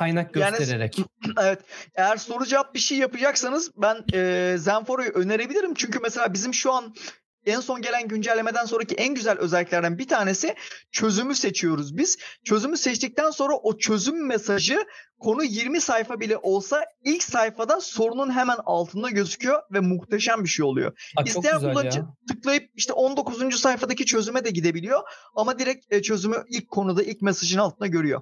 [0.00, 0.98] Kaynak göstererek.
[0.98, 1.08] Yani,
[1.40, 1.60] evet.
[1.94, 5.74] Eğer soru cevap bir şey yapacaksanız ben e, Zenforo'yu önerebilirim.
[5.74, 6.94] Çünkü mesela bizim şu an
[7.46, 10.54] en son gelen güncellemeden sonraki en güzel özelliklerden bir tanesi
[10.92, 12.18] çözümü seçiyoruz biz.
[12.44, 14.84] Çözümü seçtikten sonra o çözüm mesajı
[15.18, 20.66] konu 20 sayfa bile olsa ilk sayfada sorunun hemen altında gözüküyor ve muhteşem bir şey
[20.66, 21.12] oluyor.
[21.16, 23.60] Aa, İsteyen kullanıcı tıklayıp işte 19.
[23.60, 25.00] sayfadaki çözüme de gidebiliyor
[25.34, 28.20] ama direkt e, çözümü ilk konuda ilk mesajın altında görüyor.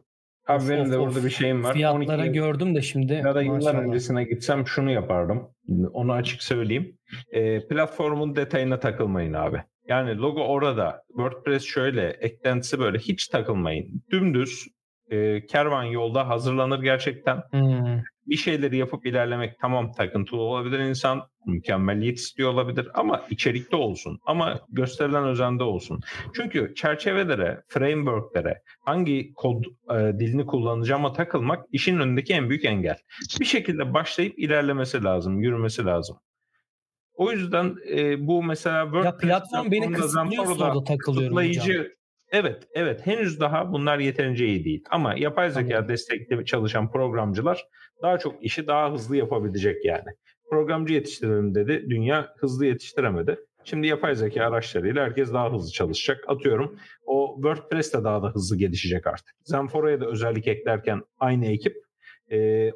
[0.49, 1.07] Abi of, benim de of.
[1.07, 1.75] burada bir şeyim var.
[1.75, 3.13] Fiyatlara 12 gördüm de şimdi.
[3.13, 5.49] Ya da yıllar öncesine gitsem şunu yapardım.
[5.93, 6.99] Onu açık söyleyeyim.
[7.31, 9.63] E, platformun detayına takılmayın abi.
[9.89, 11.03] Yani logo orada.
[11.09, 12.09] WordPress şöyle.
[12.09, 12.99] Eklentisi böyle.
[12.99, 14.03] Hiç takılmayın.
[14.11, 14.69] Dümdüz
[15.11, 17.43] e, kervan yolda hazırlanır gerçekten.
[17.51, 18.03] Hmm.
[18.29, 21.23] Bir şeyleri yapıp ilerlemek tamam takıntılı olabilir insan.
[21.47, 24.19] Mükemmelliyet istiyor olabilir ama içerikte olsun.
[24.27, 26.01] Ama gösterilen özende olsun.
[26.35, 32.99] Çünkü çerçevelere, frameworklere, hangi kod e, dilini kullanacağıma takılmak işin önündeki en büyük engel.
[33.41, 36.17] Bir şekilde başlayıp ilerlemesi lazım, yürümesi lazım.
[37.15, 41.67] O yüzden e, bu mesela WordPress ya platform beni kısıtlıyorsa da takılıyorum hocam.
[42.33, 43.07] Evet, evet.
[43.07, 44.85] Henüz daha bunlar yeterince iyi değil.
[44.91, 45.89] Ama yapay zeka Anladım.
[45.89, 47.65] destekli çalışan programcılar
[48.03, 50.09] daha çok işi daha hızlı yapabilecek yani.
[50.51, 51.87] Programcı yetiştirelim dedi.
[51.91, 53.39] Dünya hızlı yetiştiremedi.
[53.65, 56.25] Şimdi yapay zeka araçlarıyla herkes daha hızlı çalışacak.
[56.29, 59.35] Atıyorum o WordPress de daha da hızlı gelişecek artık.
[59.45, 61.77] Zenfora'ya da özellik eklerken aynı ekip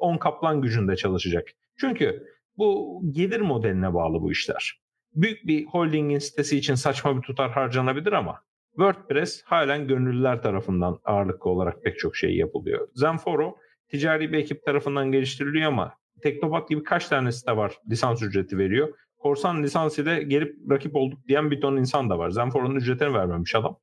[0.01, 1.49] 10 kaplan gücünde çalışacak.
[1.81, 2.27] Çünkü
[2.59, 4.83] bu gelir modeline bağlı bu işler.
[5.15, 8.41] Büyük bir holdingin sitesi için saçma bir tutar harcanabilir ama
[8.77, 12.89] WordPress halen gönüllüler tarafından ağırlıklı olarak pek çok şey yapılıyor.
[12.95, 13.57] Zenforo
[13.89, 18.95] ticari bir ekip tarafından geliştiriliyor ama Teknopat gibi kaç tane site var lisans ücreti veriyor.
[19.19, 22.31] Korsan lisans ile gelip rakip olduk diyen bir ton insan da var.
[22.31, 23.79] Zenforo'nun ücretini vermemiş adam.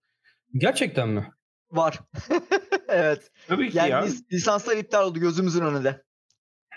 [0.53, 1.27] Gerçekten mi?
[1.71, 1.99] Var.
[2.89, 3.31] evet.
[3.47, 4.05] Tabii ki yani ya.
[4.33, 6.03] lisanslar iptal oldu gözümüzün önünde.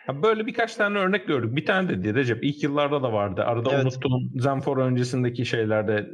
[0.09, 1.57] Ya böyle birkaç tane örnek gördük.
[1.57, 3.43] Bir tane dedi Recep ilk yıllarda da vardı.
[3.45, 3.85] Arada evet.
[3.85, 6.11] unuttuğum Zenforo öncesindeki şeylerde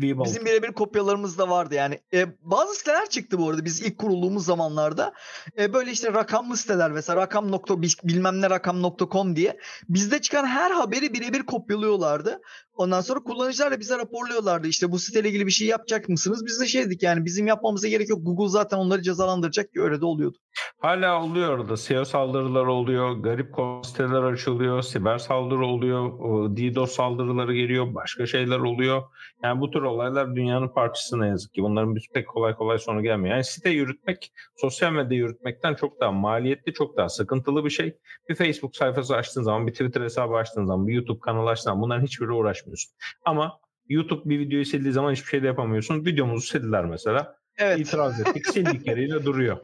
[0.00, 0.24] Webull.
[0.24, 2.00] Bizim birebir kopyalarımız da vardı yani.
[2.14, 5.12] E, bazı siteler çıktı bu arada biz ilk kurulduğumuz zamanlarda.
[5.58, 9.58] E, böyle işte rakamlı siteler mesela rakam nokta bilmem ne rakam.com diye.
[9.88, 12.40] Bizde çıkan her haberi birebir kopyalıyorlardı.
[12.78, 14.68] Ondan sonra kullanıcılar da bize raporluyorlardı.
[14.68, 16.46] İşte bu siteyle ilgili bir şey yapacak mısınız?
[16.46, 18.18] Biz de şey dedik yani bizim yapmamıza gerek yok.
[18.22, 20.38] Google zaten onları cezalandıracak ki öyle de oluyordu.
[20.80, 21.76] Hala oluyor orada.
[21.76, 23.10] SEO saldırıları oluyor.
[23.10, 24.82] Garip siteler açılıyor.
[24.82, 26.10] Siber saldırı oluyor.
[26.56, 27.94] DDoS saldırıları geliyor.
[27.94, 29.02] Başka şeyler oluyor.
[29.44, 31.62] Yani bu tür olaylar dünyanın parçası ne yazık ki.
[31.62, 33.34] Bunların bir pek kolay kolay sonu gelmiyor.
[33.34, 37.96] Yani site yürütmek, sosyal medya yürütmekten çok daha maliyetli, çok daha sıkıntılı bir şey.
[38.28, 41.82] Bir Facebook sayfası açtığın zaman, bir Twitter hesabı açtığın zaman, bir YouTube kanalı açtığın zaman
[41.82, 42.32] bunların hiçbiri
[42.68, 42.92] uğraşmıyorsun.
[43.24, 46.04] Ama YouTube bir videoyu sildiği zaman hiçbir şey de yapamıyorsun.
[46.04, 47.36] Videomuzu sildiler mesela.
[47.56, 47.80] Evet.
[47.80, 48.46] İtiraz ettik.
[48.52, 49.58] Sildik yeriyle duruyor.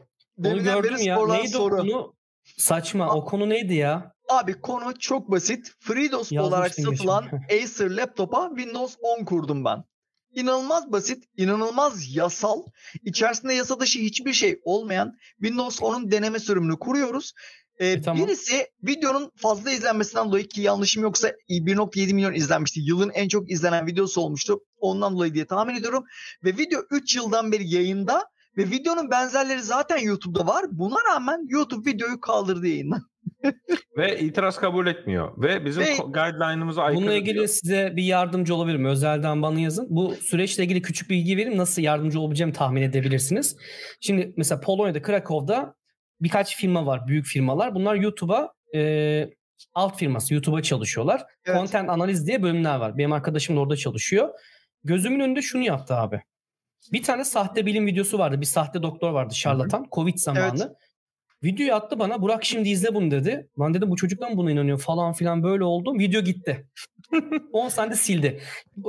[0.45, 1.25] Onu gördüm ya.
[1.27, 1.75] Neydi soru.
[1.75, 2.15] konu?
[2.57, 3.05] Saçma.
[3.05, 4.15] A- o konu neydi ya?
[4.29, 5.71] Abi konu çok basit.
[5.79, 7.29] FreeDOS olarak satılan
[7.63, 9.83] Acer laptopa Windows 10 kurdum ben.
[10.33, 12.63] İnanılmaz basit, inanılmaz yasal,
[13.03, 17.33] içerisinde yasa dışı hiçbir şey olmayan Windows 10'un deneme sürümünü kuruyoruz.
[17.79, 18.27] Ee, e, tamam.
[18.27, 22.79] Birisi videonun fazla izlenmesinden dolayı ki yanlışım yoksa 1.7 milyon izlenmişti.
[22.83, 24.59] Yılın en çok izlenen videosu olmuştu.
[24.77, 26.03] Ondan dolayı diye tahmin ediyorum.
[26.43, 28.23] Ve video 3 yıldan beri yayında
[28.57, 30.65] ve videonun benzerleri zaten YouTube'da var.
[30.71, 33.01] Buna rağmen YouTube videoyu kaldırdı yayından.
[33.97, 35.31] ve itiraz kabul etmiyor.
[35.37, 37.01] Ve bizim ve guideline'ımıza aykırı.
[37.01, 37.47] Bununla ilgili diyor.
[37.47, 38.85] size bir yardımcı olabilirim.
[38.85, 39.87] Özelden bana yazın.
[39.89, 41.57] Bu süreçle ilgili küçük bilgi vereyim.
[41.57, 43.57] Nasıl yardımcı olabileceğimi tahmin edebilirsiniz.
[44.01, 45.75] Şimdi mesela Polonya'da, Krakow'da
[46.21, 47.07] birkaç firma var.
[47.07, 47.75] Büyük firmalar.
[47.75, 49.29] Bunlar YouTube'a e,
[49.73, 50.33] alt firması.
[50.33, 51.25] YouTube'a çalışıyorlar.
[51.45, 51.57] Evet.
[51.57, 52.97] Content analiz diye bölümler var.
[52.97, 54.29] Benim arkadaşım da orada çalışıyor.
[54.83, 56.21] Gözümün önünde şunu yaptı abi.
[56.91, 58.41] Bir tane sahte bilim videosu vardı.
[58.41, 59.87] Bir sahte doktor vardı şarlatan.
[59.91, 60.63] Covid zamanı.
[60.63, 60.75] Evet.
[61.43, 62.21] Videoyu attı bana.
[62.21, 63.49] Burak şimdi izle bunu dedi.
[63.57, 65.99] Ben dedim bu çocuktan buna inanıyor falan filan böyle oldu.
[65.99, 66.67] Video gitti.
[67.51, 68.41] 10 saniyede sildi.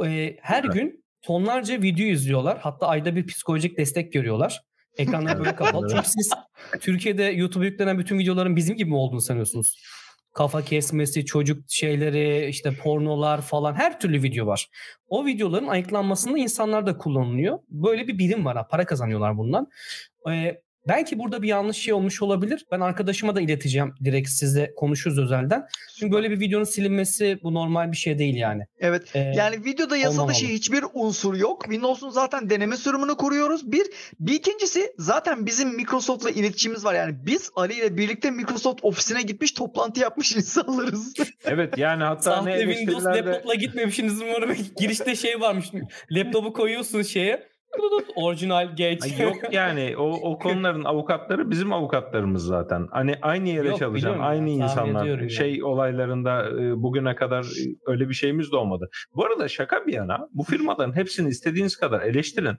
[0.05, 0.75] Ee, her evet.
[0.75, 2.59] gün tonlarca video izliyorlar.
[2.59, 4.63] Hatta ayda bir psikolojik destek görüyorlar.
[4.97, 5.89] Ekranlar böyle kapalı.
[5.91, 6.33] Çünkü siz
[6.81, 9.83] Türkiye'de YouTube'a yüklenen bütün videoların bizim gibi mi olduğunu sanıyorsunuz?
[10.33, 14.69] Kafa kesmesi, çocuk şeyleri, işte pornolar falan her türlü video var.
[15.09, 17.59] O videoların ayıklanmasında insanlar da kullanılıyor.
[17.69, 18.69] Böyle bir birim var.
[18.69, 19.69] Para kazanıyorlar bundan.
[20.31, 22.67] Ee, Belki burada bir yanlış şey olmuş olabilir.
[22.73, 25.67] Ben arkadaşıma da ileteceğim direkt size konuşuruz özelden.
[25.99, 28.63] Çünkü böyle bir videonun silinmesi bu normal bir şey değil yani.
[28.79, 29.03] Evet.
[29.15, 31.63] Ee, yani videoda yasa dışı hiçbir unsur yok.
[31.63, 33.73] Windows'un zaten deneme sürümünü kuruyoruz.
[33.73, 33.87] Bir.
[34.21, 36.95] Bir ikincisi zaten bizim Microsoft'la iletişimimiz var.
[36.95, 41.15] Yani biz Ali ile birlikte Microsoft ofisine gitmiş toplantı yapmış insanlarız.
[41.45, 44.57] evet yani hatta Sahte ne Windows laptopla gitmemişsiniz umarım.
[44.81, 45.67] Girişte şey varmış.
[46.11, 47.56] Laptopu koyuyorsun şeye
[48.17, 49.21] Orijinal geç.
[49.21, 52.89] Yok yani o, o konuların avukatları bizim avukatlarımız zaten.
[52.91, 55.29] Hani aynı yere Yok, çalışan, aynı ya, insanlar.
[55.29, 55.65] Şey yani.
[55.65, 58.89] olaylarında e, bugüne kadar e, öyle bir şeyimiz de olmadı.
[59.15, 62.57] Bu arada şaka bir yana bu firmaların hepsini istediğiniz kadar eleştirin.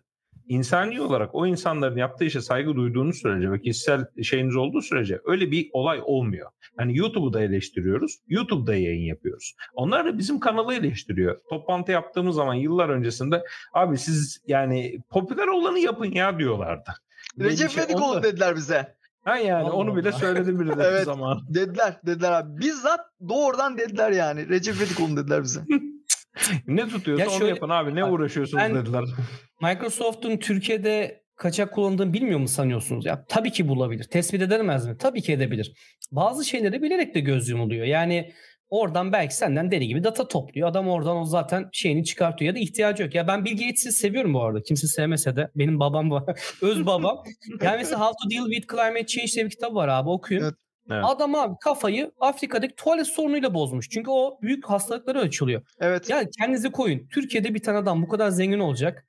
[0.48, 5.52] İnsani olarak o insanların yaptığı işe saygı duyduğunuz sürece ve kişisel şeyiniz olduğu sürece öyle
[5.52, 6.52] bir olay olmuyor.
[6.80, 8.18] Yani YouTube'u da eleştiriyoruz.
[8.28, 9.56] YouTube'da yayın yapıyoruz.
[9.74, 11.38] Onlar da bizim kanalı eleştiriyor.
[11.50, 16.92] Toplantı yaptığımız zaman yıllar öncesinde abi siz yani popüler olanı yapın ya diyorlardı.
[17.40, 18.06] Recep şey İvedik oldu.
[18.06, 18.98] olun dediler bize.
[19.24, 21.06] Ha yani Allah onu bile söyledim bile Evet.
[21.06, 21.40] zaman.
[21.50, 21.94] Dediler.
[22.06, 22.60] Dediler abi.
[22.62, 23.00] Bizzat
[23.30, 24.50] doğrudan dediler yani.
[24.50, 25.60] Recep İvedik olun dediler bize.
[26.68, 29.04] Ne tutuyorsa Ya onu şöyle- yapın abi ne uğraşıyorsunuz ben- dediler.
[29.62, 33.06] Microsoft'un Türkiye'de kaçak kullanıldığını bilmiyor mu sanıyorsunuz?
[33.06, 34.04] Ya tabii ki bulabilir.
[34.04, 34.98] Tespit edemez mi?
[35.00, 35.74] Tabii ki edebilir.
[36.12, 37.86] Bazı şeyleri bilerek de göz yumuluyor.
[37.86, 38.32] Yani
[38.70, 40.70] oradan belki senden deli gibi data topluyor.
[40.70, 43.16] Adam oradan o zaten şeyini çıkartıyor ya da ihtiyacı yok.
[43.16, 44.62] Ya ben Bill Gates'i seviyorum bu arada.
[44.62, 46.24] Kimse sevmese de benim babam var.
[46.62, 47.18] Öz babam.
[47.62, 50.44] Yani mesela How to Deal with Climate Change diye bir kitap var abi okuyun.
[50.44, 50.54] Evet.
[50.92, 51.04] Evet.
[51.08, 53.90] Adam abi kafayı Afrika'daki tuvalet sorunuyla bozmuş.
[53.90, 55.62] Çünkü o büyük hastalıkları ölçülüyor.
[55.80, 56.10] Evet.
[56.10, 57.08] Ya kendinizi koyun.
[57.08, 59.06] Türkiye'de bir tane adam bu kadar zengin olacak.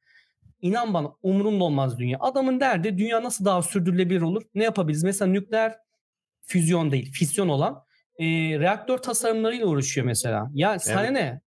[0.63, 2.19] İnan bana umurumda olmaz dünya.
[2.21, 4.43] Adamın derdi dünya nasıl daha sürdürülebilir olur?
[4.55, 5.05] Ne yapabiliriz?
[5.05, 5.77] Mesela nükleer
[6.41, 7.85] füzyon değil, fisyon olan
[8.19, 8.25] e,
[8.59, 10.51] reaktör tasarımlarıyla uğraşıyor mesela.
[10.55, 11.13] Ya sana Evet.
[11.13, 11.41] ne?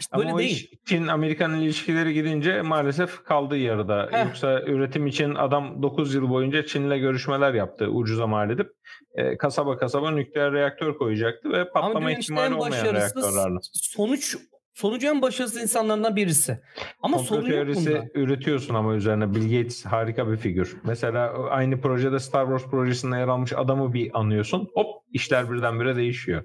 [0.00, 0.50] İşte Ama böyle değil.
[0.50, 4.08] iş Çin-Amerikan ilişkileri gidince maalesef kaldığı yarıda.
[4.12, 4.24] Heh.
[4.26, 8.70] Yoksa üretim için adam 9 yıl boyunca Çin'le görüşmeler yaptı ucuza mal edip.
[9.14, 13.58] E, kasaba kasaba nükleer reaktör koyacaktı ve Ama patlama ihtimali olmayan reaktörlerle.
[13.72, 14.36] sonuç
[14.74, 16.60] sonucu en başarısız insanlardan birisi.
[17.02, 18.04] Ama Komplo sorun yok teorisi bunda.
[18.14, 20.76] üretiyorsun ama üzerine Bill Gates harika bir figür.
[20.84, 24.68] Mesela aynı projede Star Wars projesinde yer almış adamı bir anıyorsun.
[24.74, 26.44] Hop işler birdenbire değişiyor.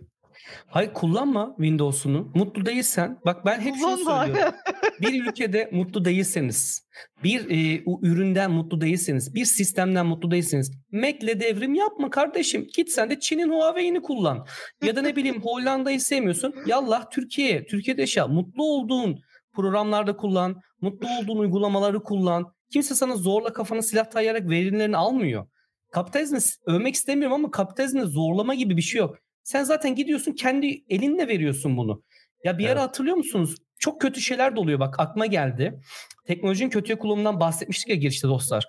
[0.68, 2.32] Hayır kullanma Windows'unu.
[2.36, 3.20] Mutlu değilsen.
[3.26, 4.54] Bak ben hep şunu söylüyorum.
[5.02, 6.88] bir ülkede mutlu değilseniz,
[7.24, 12.68] bir e, üründen mutlu değilseniz, bir sistemden mutlu değilseniz Mac'le devrim yapma kardeşim.
[12.76, 14.46] Git sen de Çin'in Huawei'ini kullan.
[14.84, 16.56] Ya da ne bileyim Hollanda'yı sevmiyorsun.
[16.66, 18.28] Yallah Türkiye'ye, Türkiye'de yaşa.
[18.28, 19.20] Mutlu olduğun
[19.54, 22.54] programlarda kullan, mutlu olduğun uygulamaları kullan.
[22.74, 25.48] Kimse sana zorla kafana silah dayayarak verilerini almıyor.
[25.92, 29.18] Kapitalizmi övmek istemiyorum ama kapitalizmde zorlama gibi bir şey yok.
[29.44, 32.04] Sen zaten gidiyorsun kendi elinle veriyorsun bunu.
[32.44, 32.82] Ya bir ara Evet.
[32.82, 33.56] hatırlıyor musunuz?
[33.80, 35.80] Çok kötü şeyler de oluyor bak aklıma geldi.
[36.26, 38.66] Teknolojinin kötüye kullanımından bahsetmiştik ya girişte dostlar.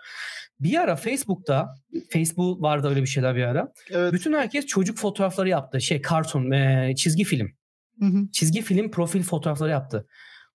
[0.61, 1.75] Bir ara Facebook'ta,
[2.11, 3.73] Facebook vardı öyle bir şeyler bir ara.
[3.91, 4.13] Evet.
[4.13, 5.81] Bütün herkes çocuk fotoğrafları yaptı.
[5.81, 7.49] Şey karton, eee, çizgi film.
[8.01, 8.29] Hı hı.
[8.33, 10.07] Çizgi film profil fotoğrafları yaptı.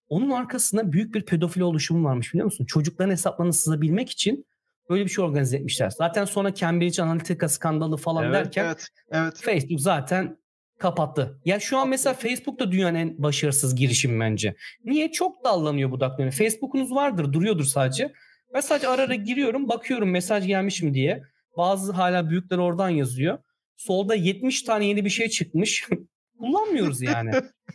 [0.09, 2.65] Onun arkasında büyük bir pedofili oluşumu varmış biliyor musun?
[2.65, 4.45] Çocukların hesaplarını sızabilmek için
[4.89, 5.89] böyle bir şey organize etmişler.
[5.89, 8.87] Zaten sonra Cambridge Analytica skandalı falan Evet, derken Evet.
[9.11, 9.41] Evet.
[9.41, 10.37] Facebook zaten
[10.79, 11.39] kapattı.
[11.45, 14.55] Ya şu an mesela Facebook da dünyanın en başarısız girişimi bence.
[14.85, 15.11] Niye?
[15.11, 16.33] Çok dallanıyor budaklanıyor.
[16.33, 18.13] Facebook'unuz vardır, duruyordur sadece.
[18.53, 21.23] Ben sadece ara ara giriyorum, bakıyorum mesaj gelmiş mi diye.
[21.57, 23.37] Bazı hala büyükler oradan yazıyor.
[23.77, 25.87] Solda 70 tane yeni bir şey çıkmış.
[26.39, 27.31] Kullanmıyoruz yani.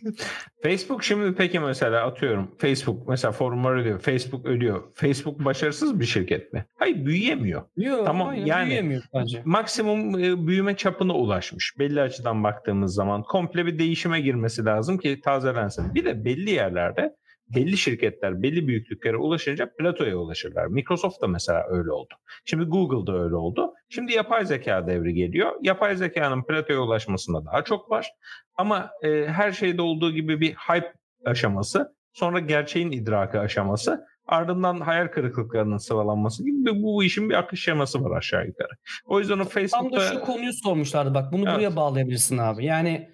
[0.62, 4.00] Facebook şimdi peki mesela atıyorum Facebook mesela forumlar ödüyor.
[4.00, 4.82] Facebook ödüyor.
[4.94, 6.64] Facebook başarısız bir şirket mi?
[6.78, 7.62] Hayır büyüyemiyor.
[7.76, 9.42] Yok, Tamam, aynen, yani- büyüyemiyor sadece.
[9.44, 11.74] Maksimum e, büyüme çapına ulaşmış.
[11.78, 15.94] Belli açıdan baktığımız zaman komple bir değişime girmesi lazım ki tazelensin.
[15.94, 17.16] Bir de belli yerlerde
[17.48, 20.66] belli şirketler belli büyüklüklere ulaşınca platoya ulaşırlar.
[20.66, 22.14] Microsoft da mesela öyle oldu.
[22.44, 23.72] Şimdi Google da öyle oldu.
[23.88, 25.52] Şimdi yapay zeka devri geliyor.
[25.62, 28.10] Yapay zekanın platoya ulaşmasında daha çok var.
[28.56, 30.92] Ama e, her şeyde olduğu gibi bir hype
[31.24, 37.64] aşaması, sonra gerçeğin idraki aşaması, ardından hayal kırıklıklarının sıralanması gibi bir, bu işin bir akış
[37.64, 38.72] şeması var aşağı yukarı.
[39.06, 41.32] O yüzden o Tam da Facebook'ta şu konuyu sormuşlardı bak.
[41.32, 41.54] Bunu Evet.
[41.54, 42.64] buraya bağlayabilirsin abi.
[42.64, 43.13] Yani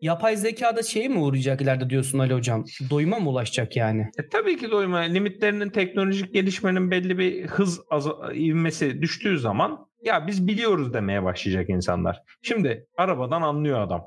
[0.00, 2.64] yapay zekada şeye mi uğrayacak ileride diyorsun Ali Hocam?
[2.90, 4.10] Doyuma mı ulaşacak yani?
[4.18, 10.26] E, tabii ki doyma limitlerinin teknolojik gelişmenin belli bir hız az, ivmesi düştüğü zaman ya
[10.26, 12.22] biz biliyoruz demeye başlayacak insanlar.
[12.42, 14.02] Şimdi arabadan anlıyor adam.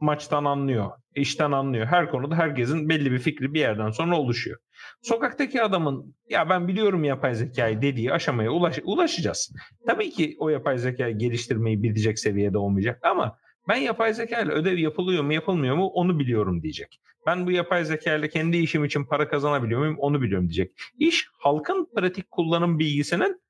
[0.00, 1.86] Maçtan anlıyor, işten anlıyor.
[1.86, 4.58] Her konuda herkesin belli bir fikri bir yerden sonra oluşuyor.
[5.02, 9.52] Sokaktaki adamın ya ben biliyorum yapay zekayı dediği aşamaya ulaş, ulaşacağız.
[9.86, 13.36] Tabii ki o yapay zekayı geliştirmeyi bilecek seviyede olmayacak ama
[13.68, 17.00] ben yapay zeka ile ödev yapılıyor mu yapılmıyor mu onu biliyorum diyecek.
[17.26, 20.72] Ben bu yapay zeka ile kendi işim için para kazanabiliyor muyum onu biliyorum diyecek.
[20.98, 23.42] İş halkın pratik kullanım bilgisinin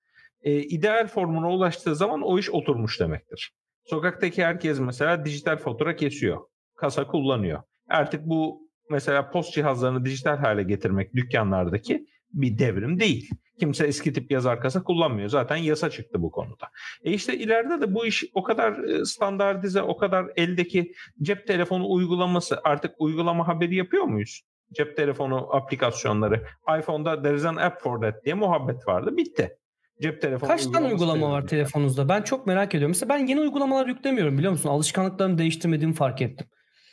[0.43, 3.53] e, ideal formuna ulaştığı zaman o iş oturmuş demektir.
[3.85, 6.41] Sokaktaki herkes mesela dijital fatura kesiyor.
[6.77, 7.63] Kasa kullanıyor.
[7.89, 13.31] Artık bu mesela post cihazlarını dijital hale getirmek dükkanlardaki bir devrim değil.
[13.61, 15.29] Kimse eski tip yazar kasa kullanmıyor.
[15.29, 16.69] Zaten yasa çıktı bu konuda.
[17.05, 21.93] E işte ileride de bu iş o kadar e, standartize, o kadar eldeki cep telefonu
[21.93, 24.43] uygulaması artık uygulama haberi yapıyor muyuz?
[24.73, 26.47] Cep telefonu aplikasyonları.
[26.79, 29.17] iPhone'da there is an app for that diye muhabbet vardı.
[29.17, 29.57] Bitti.
[30.03, 32.09] Cep telefonu Kaç tane uygulama var telefonunuzda?
[32.09, 32.91] Ben çok merak ediyorum.
[32.91, 34.69] Mesela ben yeni uygulamalar yüklemiyorum biliyor musun?
[34.69, 36.47] Alışkanlıklarımı değiştirmediğimi fark ettim.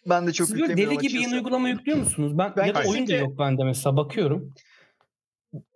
[0.10, 2.38] Ben de çok Siz böyle deli gibi yeni uygulama yüklüyor musunuz?
[2.38, 4.53] Ben, ben ya da oyun da yok bende mesela bakıyorum.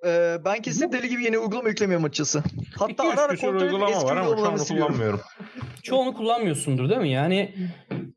[0.05, 2.43] Ee, ben kesin deli gibi yeni uygulama yüklemiyorum açıkçası.
[2.77, 4.87] Hatta ara ara kontrol uygulama eski var ama çoğunu siliyorum.
[4.87, 5.21] kullanmıyorum.
[5.83, 7.11] Çoğunu kullanmıyorsundur değil mi?
[7.11, 7.55] Yani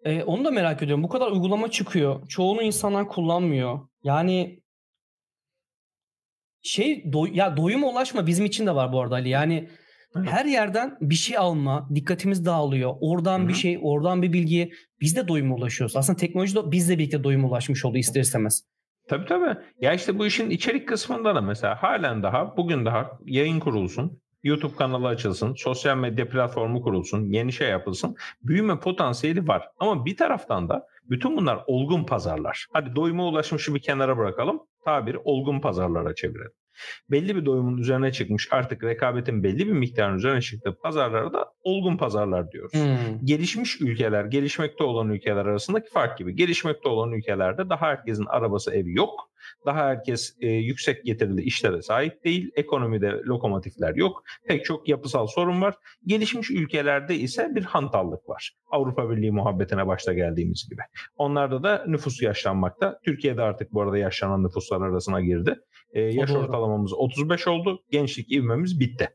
[0.04, 1.04] e, onu da merak ediyorum.
[1.04, 2.28] Bu kadar uygulama çıkıyor.
[2.28, 3.80] Çoğunu insanlar kullanmıyor.
[4.02, 4.60] Yani
[6.62, 9.28] şey doy- ya doyuma ulaşma bizim için de var bu arada Ali.
[9.28, 9.68] Yani
[10.25, 12.94] her yerden bir şey alma, dikkatimiz dağılıyor.
[13.00, 13.48] Oradan Hı-hı.
[13.48, 14.70] bir şey, oradan bir bilgi.
[15.00, 15.96] Biz de doyuma ulaşıyoruz.
[15.96, 18.62] Aslında teknoloji de bizle birlikte doyuma ulaşmış oldu ister istemez.
[19.08, 19.58] Tabii tabii.
[19.80, 24.20] Ya işte bu işin içerik kısmında da mesela halen daha bugün daha yayın kurulsun.
[24.42, 28.16] YouTube kanalı açılsın, sosyal medya platformu kurulsun, yeni şey yapılsın.
[28.42, 29.68] Büyüme potansiyeli var.
[29.78, 32.66] Ama bir taraftan da bütün bunlar olgun pazarlar.
[32.72, 34.60] Hadi doyuma ulaşmışı bir kenara bırakalım.
[34.84, 36.52] Tabiri olgun pazarlara çevirelim.
[37.11, 41.97] Belli bir doyumun üzerine çıkmış artık rekabetin belli bir miktarın üzerine çıktığı pazarlara da olgun
[41.97, 42.73] pazarlar diyoruz.
[42.75, 43.26] Hmm.
[43.26, 46.37] Gelişmiş ülkeler, gelişmekte olan ülkeler arasındaki fark gibi.
[46.37, 49.30] Gelişmekte olan ülkelerde daha herkesin arabası, evi yok.
[49.66, 52.50] Daha herkes e, yüksek getirili işlere sahip değil.
[52.56, 54.23] Ekonomide lokomotifler yok.
[54.49, 55.75] Pek çok yapısal sorun var.
[56.06, 58.52] Gelişmiş ülkelerde ise bir hantallık var.
[58.71, 60.83] Avrupa Birliği muhabbetine başta geldiğimiz gibi.
[61.16, 63.00] Onlarda da nüfus yaşlanmakta.
[63.04, 65.56] Türkiye'de artık bu arada yaşlanan nüfuslar arasına girdi.
[65.97, 66.38] E, yaş doğru.
[66.38, 67.83] ortalamamız 35 oldu.
[67.91, 69.09] Gençlik ivmemiz bitti.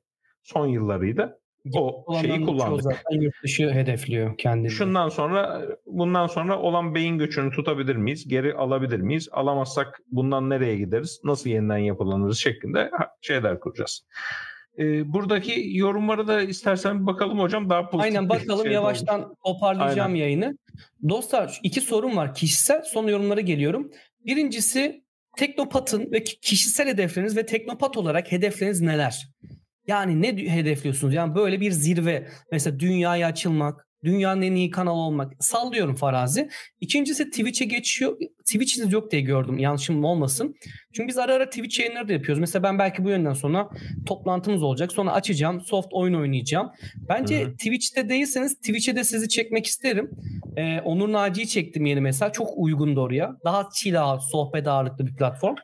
[0.43, 1.37] Son yıllarıydı.
[1.73, 2.83] O şeyi kullandık.
[2.83, 4.71] Zaten yurt dışı hedefliyor kendini.
[4.71, 8.27] Şundan sonra bundan sonra olan beyin göçünü tutabilir miyiz?
[8.27, 9.29] Geri alabilir miyiz?
[9.31, 11.21] Alamazsak bundan nereye gideriz?
[11.23, 14.05] Nasıl yeniden yapılanırız şeklinde şeyler kuracağız.
[15.05, 18.03] Buradaki yorumları da istersen bir bakalım hocam daha pozitif.
[18.03, 20.21] Aynen bakalım şey yavaştan toparlayacağım Aynen.
[20.21, 20.57] yayını.
[21.09, 23.91] Dostlar iki sorum var kişisel son yorumlara geliyorum.
[24.25, 25.03] Birincisi
[25.37, 29.27] Teknopat'ın ve ki- kişisel hedefleriniz ve Teknopat olarak hedefleriniz neler?
[29.87, 31.13] Yani ne hedefliyorsunuz?
[31.13, 35.33] Yani böyle bir zirve mesela dünyaya açılmak, dünyanın en iyi kanalı olmak.
[35.39, 36.49] Sallıyorum farazi.
[36.81, 38.17] İkincisi Twitch'e geçiyor.
[38.45, 39.57] Twitch'iniz yok diye gördüm.
[39.57, 40.55] Yanlışım olmasın.
[40.93, 42.39] Çünkü biz ara ara Twitch yayınları da yapıyoruz.
[42.39, 43.69] Mesela ben belki bu yönden sonra
[44.05, 44.91] toplantımız olacak.
[44.91, 45.61] Sonra açacağım.
[45.61, 46.71] Soft oyun oynayacağım.
[47.09, 47.51] Bence Hı hı.
[47.51, 50.11] Twitch'te değilseniz Twitch'e de sizi çekmek isterim.
[50.57, 52.31] Ee, Onur Naci'yi çektim yeni mesela.
[52.31, 53.35] Çok uygun da oraya.
[53.45, 55.55] Daha out, sohbet ağırlıklı bir platform.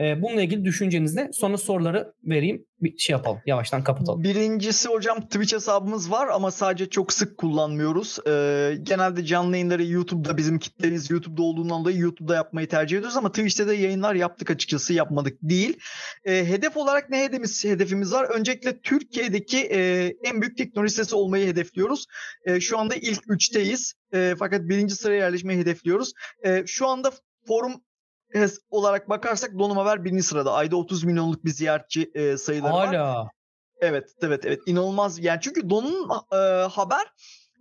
[0.00, 1.30] Ee, bununla ilgili düşünceniz ne?
[1.32, 2.64] Sonra soruları vereyim.
[2.80, 3.40] Bir şey yapalım.
[3.46, 4.22] Yavaştan kapatalım.
[4.22, 8.18] Birincisi hocam Twitch hesabımız var ama sadece çok sık kullanmıyoruz.
[8.26, 13.28] Ee, genelde canlı yayınları YouTube'da bizim kitlemiz YouTube'da olduğundan dolayı YouTube'da yapmayı tercih ediyoruz ama
[13.28, 15.78] Twitch'te de yayınlar yaptık açıkçası yapmadık değil.
[16.24, 18.24] Ee, hedef olarak ne hedefimiz, hedefimiz var?
[18.24, 22.06] Öncelikle Türkiye'deki e, en büyük teknoloji sitesi olmayı hedefliyoruz.
[22.44, 26.12] E, şu anda ilk üçteyiz E, fakat birinci sıraya yerleşmeyi hedefliyoruz.
[26.44, 27.10] E, şu anda
[27.48, 27.72] forum
[28.70, 30.52] olarak bakarsak Donum Haber birinci sırada.
[30.52, 32.86] Ayda 30 milyonluk bir ziyaretçi e, sayıları var.
[32.96, 33.28] Hala.
[33.80, 34.60] Evet, evet, evet.
[34.66, 35.24] İnanılmaz.
[35.24, 36.36] Yani çünkü Don'un e,
[36.68, 37.06] haber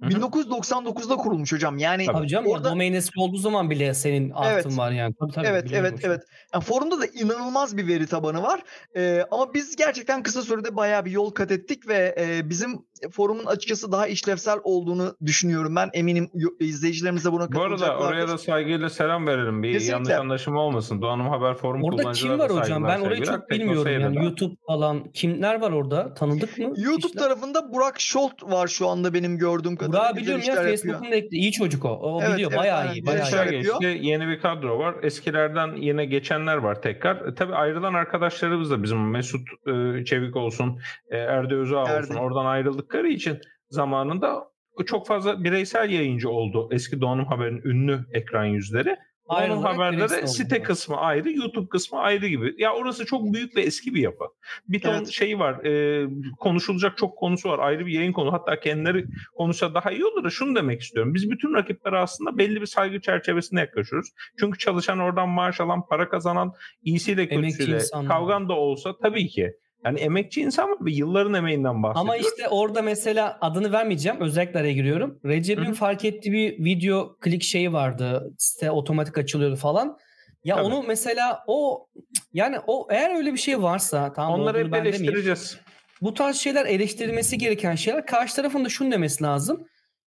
[0.01, 0.09] Hı hı.
[0.09, 1.77] 1999'da kurulmuş hocam.
[1.77, 2.17] Yani Tabii.
[2.17, 4.77] Tabii canım Orada- domain eski olduğu zaman bile senin artın Evet.
[4.77, 5.13] var yani.
[5.19, 6.05] Tabii, tabii, evet, evet, şimdi.
[6.07, 6.21] evet.
[6.53, 8.61] Yani forumda da inanılmaz bir veri tabanı var.
[8.95, 13.45] E, ama biz gerçekten kısa sürede bayağı bir yol kat ettik ve e, bizim forumun
[13.45, 15.75] açıkçası daha işlevsel olduğunu düşünüyorum.
[15.75, 19.63] Ben eminim izleyicilerimize buna Bu arada oraya da saygıyla selam verelim.
[19.63, 19.93] Bir Kesinlikle.
[19.93, 21.01] yanlış anlaşılma olmasın.
[21.01, 22.63] Doğan'ım Haber Forum Orada kim var hocam?
[22.65, 23.91] saygılar, Ben orayı çok bilmiyorum.
[24.01, 24.23] Yani de.
[24.23, 26.13] YouTube falan kimler var orada?
[26.13, 26.63] Tanıdık mı?
[26.77, 27.23] YouTube kişiler?
[27.23, 30.11] tarafında Burak Şolt var şu anda benim gördüğüm kadarıyla.
[30.11, 30.63] Güzel biliyorum ya işler.
[30.69, 31.37] Facebook'un da ekli.
[31.37, 31.89] iyi çocuk o.
[31.89, 32.51] O Evet, biliyor.
[32.51, 32.93] evet, bayağı aynen.
[32.93, 33.05] iyi.
[33.05, 33.55] Bayağı işler iyi.
[33.55, 33.81] yapıyor.
[33.81, 34.07] geçti.
[34.07, 34.95] Yeni bir kadro var.
[35.03, 37.15] Eskilerden yine geçenler var tekrar.
[37.27, 40.79] E, tabii ayrılan arkadaşlarımız da bizim Mesut e, Çevik olsun,
[41.11, 41.91] e, Erdi Özağ olsun.
[41.93, 42.17] Erdi.
[42.19, 42.45] Oradan
[42.87, 43.39] ayrıldıkları için
[43.69, 44.47] zamanında
[44.85, 46.69] çok fazla bireysel yayıncı oldu.
[46.71, 48.97] Eski Doğan'ım Haber'in ünlü ekran yüzleri.
[49.29, 50.27] Doğan'ım Haber'de de oldu.
[50.27, 52.55] site kısmı ayrı, YouTube kısmı ayrı gibi.
[52.57, 54.25] Ya orası çok büyük ve eski bir yapı.
[54.67, 55.07] Bir ton Evet.
[55.07, 55.65] şey var.
[55.65, 56.07] e,
[56.39, 57.59] konuşulacak çok konusu var.
[57.59, 58.33] Ayrı bir yayın konu.
[58.33, 59.05] Hatta kendileri
[59.37, 61.13] konuşsa daha iyi olur da şunu demek istiyorum.
[61.13, 64.09] Biz bütün rakiplere aslında belli bir saygı çerçevesinde yaklaşıyoruz.
[64.39, 66.53] Çünkü çalışan oradan maaş alan, para kazanan,
[66.83, 69.53] iyisiyle kötüsüyle kavgan da olsa tabii ki.
[69.87, 72.01] Yani emekçi insan var ve yılların emeğinden bahsediyoruz.
[72.09, 74.21] Ama işte orada mesela adını vermeyeceğim.
[74.21, 75.19] Özellikle araya giriyorum.
[75.25, 75.73] Recep'in Hı hı.
[75.73, 78.33] fark ettiği bir video klik şeyi vardı.
[78.37, 79.97] Site otomatik açılıyordu falan.
[80.43, 80.65] Ya Tabii.
[80.65, 81.87] onu mesela o
[82.33, 84.87] yani o eğer öyle bir şey varsa tamam Onları hep demeyeyim.
[85.03, 85.57] eleştireceğiz.
[86.01, 88.05] Bu tarz şeyler eleştirilmesi gereken şeyler.
[88.05, 89.67] Karşı tarafın da şunu demesi lazım.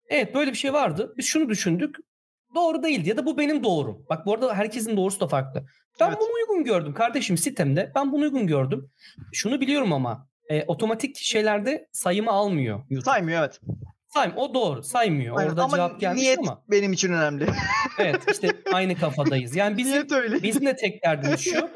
[0.10, 1.13] Evet böyle bir şey vardı.
[1.17, 1.96] Biz şunu düşündük.
[2.56, 4.06] Doğru değildi ya da bu benim doğrum.
[4.10, 5.66] Bak bu arada herkesin doğrusu da farklı.
[6.00, 6.18] Ben Evet.
[6.22, 7.92] bunu uygun gördüm kardeşim sitemde.
[7.96, 8.92] Ben bunu uygun gördüm.
[9.34, 12.80] Şunu biliyorum ama e, otomatik şeylerde sayımı almıyor.
[12.89, 13.12] YouTube.
[13.12, 13.60] Saymıyor evet.
[14.17, 15.38] Say, o doğru saymıyor.
[15.38, 15.50] Aynen.
[15.50, 16.63] Orada ama cevap gelmiş niyet ama.
[16.71, 17.47] benim için önemli.
[18.00, 19.55] evet işte aynı kafadayız.
[19.55, 20.43] Yani bizim, niyet öyle.
[20.43, 21.69] bizim de tek derdimiz şu.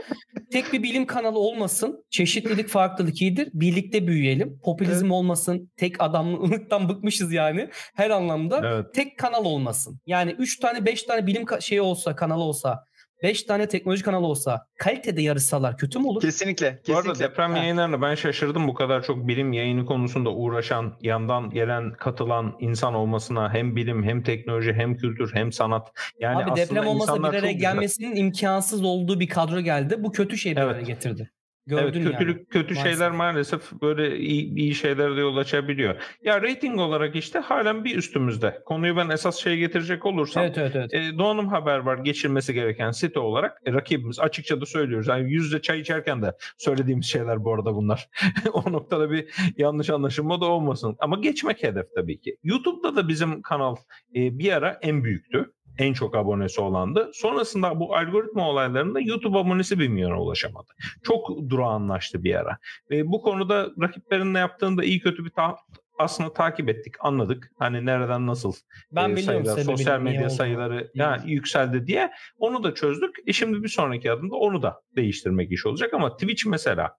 [0.51, 2.05] Tek bir bilim kanalı olmasın.
[2.09, 3.49] Çeşitlilik farklılık iyidir.
[3.53, 4.59] Birlikte büyüyelim.
[4.63, 5.13] Popülizm evet.
[5.13, 5.71] olmasın.
[5.77, 7.69] Tek adamlıktan bıkmışız yani.
[7.95, 8.61] Her anlamda.
[8.65, 8.93] Evet.
[8.93, 9.99] Tek kanal olmasın.
[10.05, 12.85] Yani 3 tane 5 tane bilim şey olsa kanal olsa
[13.23, 16.21] 5 tane teknoloji kanalı olsa kalitede yarışsalar kötü mü olur?
[16.21, 16.67] Kesinlikle.
[16.67, 16.93] kesinlikle.
[16.93, 17.57] Bu arada deprem ha.
[17.57, 23.53] yayınlarında ben şaşırdım bu kadar çok bilim yayını konusunda uğraşan, yandan gelen, katılan insan olmasına
[23.53, 25.91] hem bilim hem teknoloji hem kültür hem sanat.
[26.19, 29.95] Yani Abi deprem olmasa bir araya gelmesinin imkansız olduğu bir kadro geldi.
[29.99, 30.71] Bu kötü şey bir evet.
[30.71, 31.31] araya getirdi.
[31.67, 32.47] Gördün evet kötülük yani.
[32.47, 32.83] kötü maalesef.
[32.83, 35.95] şeyler maalesef böyle iyi, iyi şeylere de yol açabiliyor.
[36.23, 38.61] Ya rating olarak işte halen bir üstümüzde.
[38.65, 40.93] Konuyu ben esas şeye getirecek olursam evet, evet, evet.
[40.93, 45.07] E, Doğan'ım haber var geçilmesi gereken site olarak e, rakibimiz açıkça da söylüyoruz.
[45.07, 48.09] Yani yüzde çay içerken de söylediğimiz şeyler bu arada bunlar.
[48.53, 50.95] o noktada bir yanlış anlaşılma da olmasın.
[50.99, 52.37] Ama geçmek hedef tabii ki.
[52.43, 53.75] YouTube'da da bizim kanal
[54.15, 57.11] e, bir ara en büyüktü en çok abonesi olandı.
[57.13, 60.67] Sonrasında bu algoritma olaylarında YouTube abonesi 1 milyona ulaşamadı.
[61.03, 62.57] Çok durağanlaştı bir ara.
[62.89, 65.55] Ve bu konuda rakiplerin ne yaptığını da iyi kötü bir ta-
[65.99, 67.51] aslında takip ettik, anladık.
[67.59, 68.53] Hani nereden nasıl
[68.91, 73.15] ben e, sayılar, sosyal medya sayıları yani yükseldi diye onu da çözdük.
[73.27, 76.97] E şimdi bir sonraki adımda onu da değiştirmek iş olacak ama Twitch mesela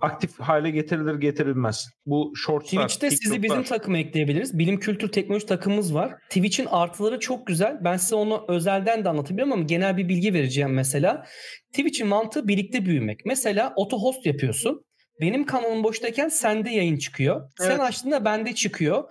[0.00, 1.88] aktif hale getirilir getirilmez.
[2.06, 3.34] Bu shortslar, Twitch'te TikTok'lar...
[3.34, 4.58] sizi bizim takıma ekleyebiliriz.
[4.58, 6.14] Bilim kültür teknoloji takımımız var.
[6.28, 7.78] Twitch'in artıları çok güzel.
[7.84, 11.26] Ben size onu özelden de anlatabiliyorum ama genel bir bilgi vereceğim mesela.
[11.72, 13.20] Twitch'in mantığı birlikte büyümek.
[13.24, 14.86] Mesela auto host yapıyorsun.
[15.20, 17.50] Benim kanalım boştayken sende yayın çıkıyor.
[17.60, 17.72] Evet.
[17.72, 19.04] Sen açtığında bende çıkıyor.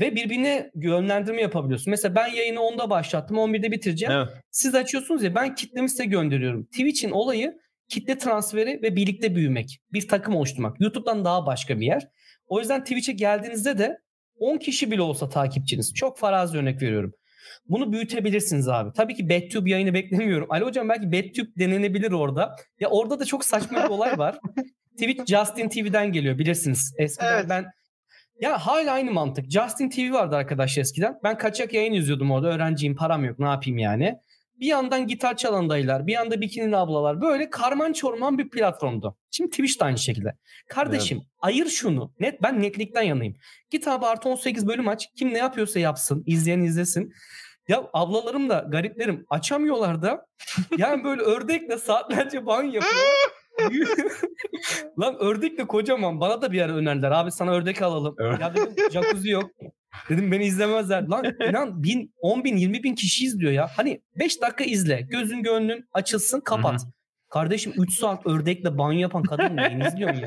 [0.00, 1.90] Ve birbirine yönlendirme yapabiliyorsun.
[1.90, 3.36] Mesela ben yayını 10'da başlattım.
[3.36, 4.14] 11'de bitireceğim.
[4.14, 4.28] Evet.
[4.50, 6.64] Siz açıyorsunuz ya ben kitlemi size gönderiyorum.
[6.64, 7.54] Twitch'in olayı
[7.92, 9.80] kitle transferi ve birlikte büyümek.
[9.92, 10.80] Bir takım oluşturmak.
[10.80, 12.08] YouTube'dan daha başka bir yer.
[12.46, 13.98] O yüzden Twitch'e geldiğinizde de
[14.38, 15.94] 10 kişi bile olsa takipçiniz.
[15.94, 17.12] Çok farazi örnek veriyorum.
[17.68, 18.90] Bunu büyütebilirsiniz abi.
[18.96, 20.46] Tabii ki BedTube yayını beklemiyorum.
[20.50, 22.56] Ali hocam belki BedTube denenebilir orada.
[22.80, 24.38] Ya orada da çok saçma bir olay var.
[24.92, 26.94] Twitch Justin TV'den geliyor bilirsiniz.
[26.98, 27.46] Eskiden evet.
[27.48, 27.64] ben
[28.40, 29.50] ya hala aynı mantık.
[29.50, 31.14] Justin TV vardı arkadaş eskiden.
[31.24, 32.48] Ben kaçak yayın izliyordum orada.
[32.48, 33.38] Öğrenciyim, param yok.
[33.38, 34.18] Ne yapayım yani?
[34.60, 37.20] Bir yandan gitar çalan dayılar, bir yanda bikinili ablalar.
[37.20, 39.16] Böyle karman çorman bir platformdu.
[39.30, 40.36] Şimdi Twitch de aynı şekilde.
[40.68, 41.28] Kardeşim evet.
[41.40, 42.12] ayır şunu.
[42.20, 43.34] Net ben netlikten yanayım.
[43.70, 45.08] Git abi artı 18 bölüm aç.
[45.16, 46.22] Kim ne yapıyorsa yapsın.
[46.26, 47.12] izleyen izlesin.
[47.68, 50.26] Ya ablalarım da gariplerim açamıyorlar da.
[50.78, 53.04] Yani böyle ördekle saatlerce ban yapıyor.
[55.00, 56.20] Lan ördek de kocaman.
[56.20, 57.10] Bana da bir ara önerdiler.
[57.10, 58.16] Abi sana ördek alalım.
[58.40, 59.50] ya dedim jacuzzi yok.
[60.08, 61.02] Dedim beni izlemezler.
[61.02, 63.70] Lan inan bin, 10 bin 20 bin kişi izliyor ya.
[63.76, 65.00] Hani 5 dakika izle.
[65.00, 66.80] Gözün gönlün açılsın kapat.
[66.80, 66.92] Hı-hı.
[67.28, 70.26] Kardeşim 3 saat ördekle banyo yapan kadın neyini izliyorsun ya?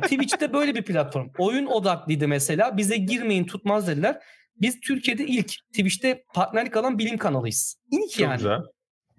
[0.00, 1.28] Twitch'te böyle bir platform.
[1.38, 2.76] Oyun odaklıydı mesela.
[2.76, 4.20] Bize girmeyin tutmaz dediler.
[4.60, 7.76] Biz Türkiye'de ilk Twitch'te partnerlik alan bilim kanalıyız.
[7.90, 8.36] İlk Çok yani.
[8.36, 8.60] Güzel.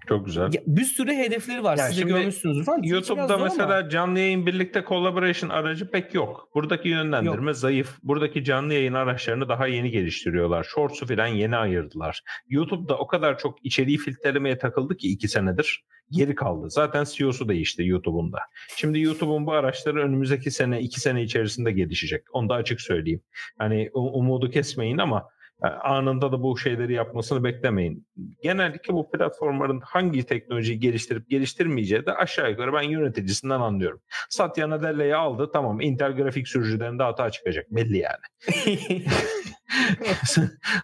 [0.08, 0.54] Çok güzel.
[0.54, 1.78] Ya, bir sürü hedefleri var.
[1.78, 2.84] Yani Siz de görmüşsünüzdür falan.
[2.84, 3.90] YouTube'da mesela ama.
[3.90, 6.50] canlı yayın birlikte collaboration aracı pek yok.
[6.56, 7.56] Buradaki yönlendirme yok.
[7.56, 7.98] zayıf.
[8.04, 10.64] Buradaki canlı yayın araçlarını daha yeni geliştiriyorlar.
[10.64, 12.24] Shorts'u falan yeni ayırdılar.
[12.50, 15.86] YouTube'da o kadar çok içeriği filtrelemeye takıldı ki iki senedir.
[16.12, 16.70] Geri kaldı.
[16.70, 18.40] Zaten CEO'su değişti YouTube'un da.
[18.76, 22.24] Şimdi YouTube'un bu araçları önümüzdeki sene, iki sene içerisinde gelişecek.
[22.34, 23.22] Onu da açık söyleyeyim.
[23.58, 25.30] Hani umudu kesmeyin ama
[25.62, 28.08] anında da bu şeyleri yapmasını beklemeyin.
[28.44, 34.02] Genellikle bu platformların hangi teknolojiyi geliştirip geliştirmeyeceği de aşağı yukarı ben yöneticisinden anlıyorum.
[34.30, 38.24] Satya Nadelle'yi aldı tamam Intel grafik sürücülerinde hata çıkacak belli yani.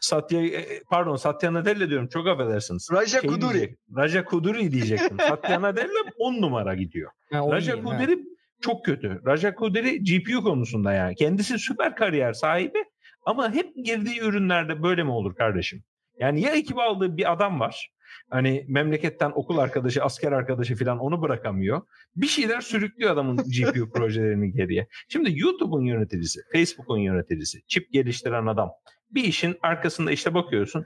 [0.01, 2.89] Satya e, pardon Satya Nadella diyorum çok affedersiniz.
[2.91, 3.53] Raja şey Kuduri.
[3.53, 5.17] Diyecek, Raja Kuduri diyecektim.
[5.27, 7.11] Satya Nadella 10 numara gidiyor.
[7.31, 8.21] Ha, Raja Kuduri ha.
[8.61, 9.21] çok kötü.
[9.25, 11.15] Raja Kuduri GPU konusunda yani.
[11.15, 12.83] Kendisi süper kariyer sahibi
[13.25, 15.83] ama hep girdiği ürünlerde böyle mi olur kardeşim?
[16.19, 17.91] Yani ya ekip aldığı bir adam var.
[18.29, 21.81] Hani memleketten okul arkadaşı, asker arkadaşı falan onu bırakamıyor.
[22.15, 24.87] Bir şeyler sürüklüyor adamın GPU projelerini geriye.
[25.09, 28.69] Şimdi YouTube'un yöneticisi, Facebook'un yöneticisi, çip geliştiren adam.
[29.11, 30.85] Bir işin arkasında işte bakıyorsun.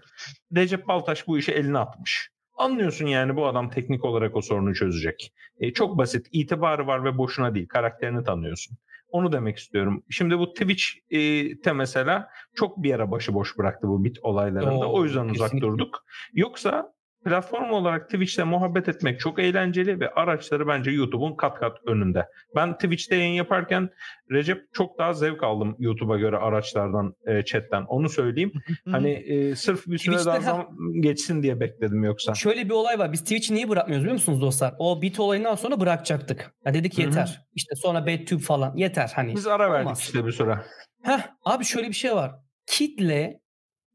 [0.55, 2.29] Recep Baltaş bu işe eline atmış.
[2.57, 5.33] Anlıyorsun yani bu adam teknik olarak o sorunu çözecek.
[5.59, 6.27] E, çok basit.
[6.31, 7.67] itibarı var ve boşuna değil.
[7.67, 8.77] Karakterini tanıyorsun.
[9.07, 10.03] Onu demek istiyorum.
[10.09, 14.89] Şimdi bu Twitch'te mesela çok bir ara başıboş bıraktı bu bit olaylarında.
[14.89, 15.67] Oo, o yüzden uzak kesinlikle.
[15.67, 16.05] durduk.
[16.33, 16.94] Yoksa
[17.25, 22.27] platform olarak Twitch'te muhabbet etmek çok eğlenceli ve araçları bence YouTube'un kat kat önünde.
[22.55, 23.89] Ben Twitch'te yayın yaparken
[24.31, 27.83] Recep çok daha zevk aldım YouTube'a göre araçlardan, e, chatten.
[27.87, 28.51] Onu söyleyeyim.
[28.91, 30.67] hani e, sırf bir süre daha zaman
[30.99, 32.33] geçsin diye bekledim yoksa.
[32.33, 33.11] Şöyle bir olay var.
[33.11, 34.73] Biz Twitch'i niye bırakmıyoruz biliyor musunuz dostlar?
[34.79, 36.53] O bit olayından sonra bırakacaktık.
[36.65, 37.25] Ya dedik yeter.
[37.25, 37.45] Hı-hı.
[37.55, 39.35] İşte sonra BedTube falan yeter hani.
[39.35, 39.99] Biz ara verdik olmaz.
[39.99, 40.57] işte bir süre.
[41.03, 42.31] Heh, abi şöyle bir şey var.
[42.67, 43.39] kitle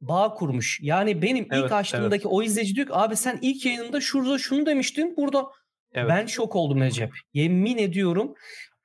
[0.00, 0.78] bağ kurmuş.
[0.82, 4.66] Yani benim ilk Evet, açtığımdaki o izleyici diyor ki abi sen ilk yayınında şurada şunu
[4.66, 5.16] demiştin.
[5.16, 5.46] Burada
[5.92, 6.08] Evet.
[6.08, 7.10] ben şok oldum Recep.
[7.34, 8.34] Yemin ediyorum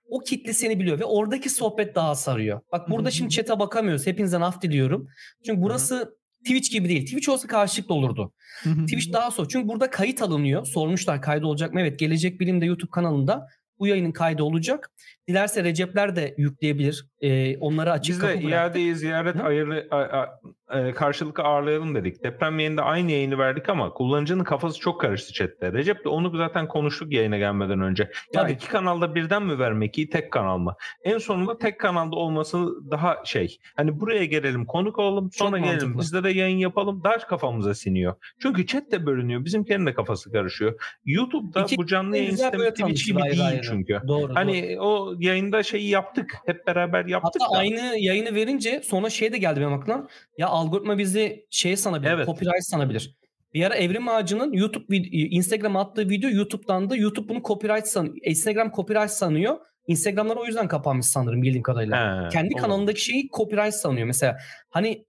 [0.10, 2.62] o kitle seni biliyor ve oradaki sohbet daha sarıyor.
[2.72, 4.08] Bak burada şimdi chat'e bakamıyoruz.
[4.08, 5.08] Hepinizden af diliyorum.
[5.46, 7.06] Çünkü burası Twitch gibi değil.
[7.06, 8.34] Twitch olsa karşılıklı olurdu.
[8.64, 9.48] Twitch daha zor.
[9.50, 10.66] Çünkü burada kayıt alınıyor.
[10.66, 11.82] Sormuşlar kaydı olacak mı?
[11.82, 13.48] Evet Gelecek Bilim'de YouTube kanalında
[13.80, 14.92] bu yayının kaydı olacak.
[15.28, 17.06] Dilerse Recepler de yükleyebilir.
[17.22, 18.52] Ee, onlara açık Biz de kapı bıraktık.
[18.52, 20.40] iadeyi ziyaret ayırı, a, a,
[20.80, 22.24] e, karşılıklı ağırlayalım dedik.
[22.24, 25.74] Deprem yayında aynı yayını verdik ama kullanıcının kafası çok karıştı chatte.
[25.74, 28.04] Recep de onu zaten konuştuk yayına gelmeden önce.
[28.04, 28.52] Ya Tabii.
[28.52, 30.76] iki kanalda birden mi vermek iyi tek kanal mı?
[31.04, 33.58] En sonunda tek kanalda olması daha şey.
[33.76, 36.00] Hani buraya gelelim konuk olalım sonra gelelim mantıklı.
[36.02, 38.16] bizde de yayın yapalım daha kafamıza siniyor.
[38.42, 39.46] Çünkü chat de bölünüyor.
[39.46, 40.74] Bizimkilerin de kafası karışıyor.
[41.06, 44.02] YouTube'da İki bu canlı yayın sistemi Twitch gibi değil çünkü.
[44.08, 44.36] Doğru.
[44.36, 46.38] Hani o yayında şeyi yaptık.
[46.46, 47.60] Hep beraber yaptık Hatta da.
[47.60, 50.08] aynı yayını verince sonra şey de geldi benim aklıma.
[50.38, 52.26] Ya algoritma bizi şey sanabilir, Evet.
[52.26, 53.16] copyright sanabilir.
[53.54, 58.16] Bir ara Evrim Ağacı'nın YouTube vid- Instagram'a attığı video YouTube'dan da YouTube bunu copyright sanıyor.
[58.24, 59.58] Instagram copyright sanıyor.
[59.88, 62.26] Instagram'lar o yüzden kapanmış sanırım bildiğim kadarıyla.
[62.26, 62.62] He, Kendi olur.
[62.62, 64.08] kanalındaki şeyi copyright sanıyor.
[64.08, 64.38] Mesela
[64.70, 65.06] hani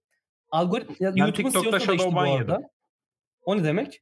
[0.51, 2.53] algoritma YouTube'un CEO'su da değişti bu shadow ban arada.
[2.53, 2.66] yedim.
[3.45, 4.01] O ne demek?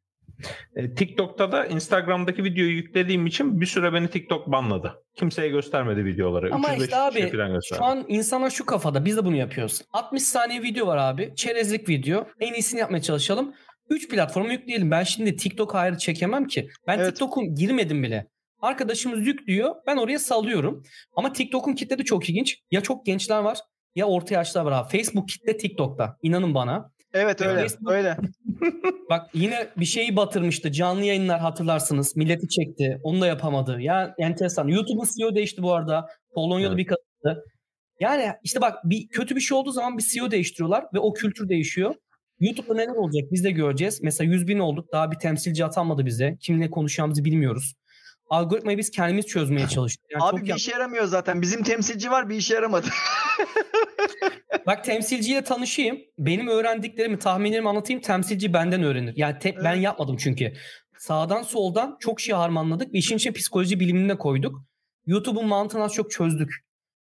[0.77, 5.03] E, TikTok'ta da Instagram'daki videoyu yüklediğim için bir süre beni TikTok banladı.
[5.17, 6.55] Kimseye göstermedi videoları.
[6.55, 7.61] Ama 300-500 işte abi.
[7.79, 9.83] Şu an insanlar şu kafada biz de bunu yapıyoruz.
[9.93, 11.33] 60 saniye video var abi.
[11.37, 12.27] Çerezlik video.
[12.41, 13.55] En iyisini yapmaya çalışalım.
[13.91, 14.91] 3 platformu yükleyelim.
[14.91, 16.69] Ben şimdi TikTok ayrı çekemem ki.
[16.87, 17.09] Ben Evet.
[17.09, 18.27] TikTok'un girmedim bile.
[18.61, 19.75] Arkadaşımız yüklüyor.
[19.87, 20.83] Ben oraya salıyorum.
[21.17, 22.59] Ama TikTok'un kitle de çok ilginç.
[22.71, 23.59] Ya çok gençler var
[23.95, 24.99] ya orta yaşlar var abi.
[24.99, 26.17] Facebook kitle TikTok'ta.
[26.23, 26.91] İnanın bana.
[27.15, 27.67] Evet öyle.
[27.87, 28.17] Öyle.
[29.11, 30.73] Bak yine bir şeyi batırmıştı.
[30.73, 32.17] Canlı yayınlar hatırlarsınız.
[32.17, 32.99] Milleti çekti.
[33.03, 33.81] Onu da yapamadı.
[33.81, 34.69] Ya enteresan.
[34.69, 36.07] YouTube'un CEO değişti bu arada.
[36.35, 36.79] Polonyalı Evet.
[36.79, 37.45] bir kadındı.
[38.01, 41.49] Yani işte bak bir kötü bir şey olduğu zaman bir CEO değiştiriyorlar ve o kültür
[41.49, 41.95] değişiyor.
[42.41, 44.03] YouTube'da neler olacak biz de göreceğiz.
[44.03, 44.93] Mesela 100 bin olduk.
[44.93, 46.37] Daha bir temsilci atanmadı bize.
[46.41, 47.75] Kimle konuşacağımızı bilmiyoruz.
[48.31, 50.11] Algoritmayı biz kendimiz çözmeye çalıştık.
[50.11, 51.43] Yani Abi bir ya- işe yaramıyor zaten.
[51.43, 52.87] Bizim temsilci var bir işe yaramadı.
[54.67, 55.99] Bak temsilciyle tanışayım.
[56.19, 58.03] Benim öğrendiklerimi, tahminlerimi anlatayım.
[58.03, 59.15] Temsilci benden öğrenir.
[59.17, 59.83] Yani te- ben Evet.
[59.85, 60.53] yapmadım çünkü.
[60.99, 62.95] Sağdan soldan çok şey harmanladık.
[62.95, 64.65] ve işin içine psikoloji bilimini de koyduk.
[65.07, 66.51] YouTube'un mantığını az çok çözdük.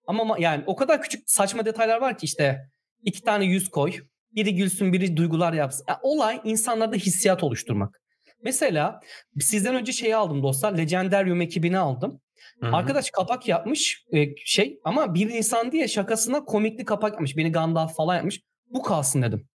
[0.08, 2.60] Ama ma- yani o kadar küçük saçma detaylar var ki işte
[3.04, 3.94] iki tane yüz koy.
[4.32, 5.86] Biri gülsün, biri duygular yapsın.
[5.90, 8.01] Ya olay insanlarda hissiyat oluşturmak.
[8.44, 9.00] Mesela
[9.40, 10.78] sizden önce şeyi aldım dostlar.
[10.78, 12.22] Legendarium ekibini aldım.
[12.62, 12.76] Hı hı.
[12.76, 17.38] Arkadaş kapak yapmış e, şey ama bir insan diye şakasına komikli kapak yapmış.
[17.38, 18.42] Beni Gandalf falan yapmış.
[18.70, 19.48] Bu kalsın dedim.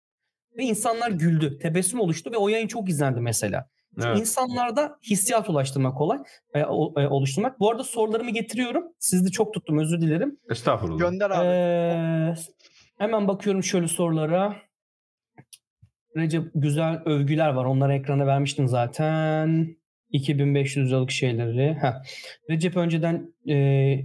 [0.58, 1.58] Ve insanlar güldü.
[1.58, 3.66] Tebessüm oluştu ve o yayın çok izlendi mesela.
[4.04, 4.18] Evet.
[4.18, 6.18] İnsanlarda hissiyat ulaştırmak kolay.
[6.54, 7.60] e, o- e, oluşturmak.
[7.60, 8.84] Bu arada sorularımı getiriyorum.
[8.98, 10.38] Sizi de çok tuttum özür dilerim.
[10.50, 10.98] Estağfurullah.
[10.98, 11.46] Gönder abi.
[11.46, 12.34] Ee,
[12.98, 14.56] hemen bakıyorum şöyle sorulara.
[16.16, 17.64] Recep güzel övgüler var.
[17.64, 19.76] Onları ekrana vermiştin zaten.
[20.10, 21.74] 2500 liralık şeyleri.
[21.80, 21.92] Heh.
[22.50, 23.96] Recep önceden e,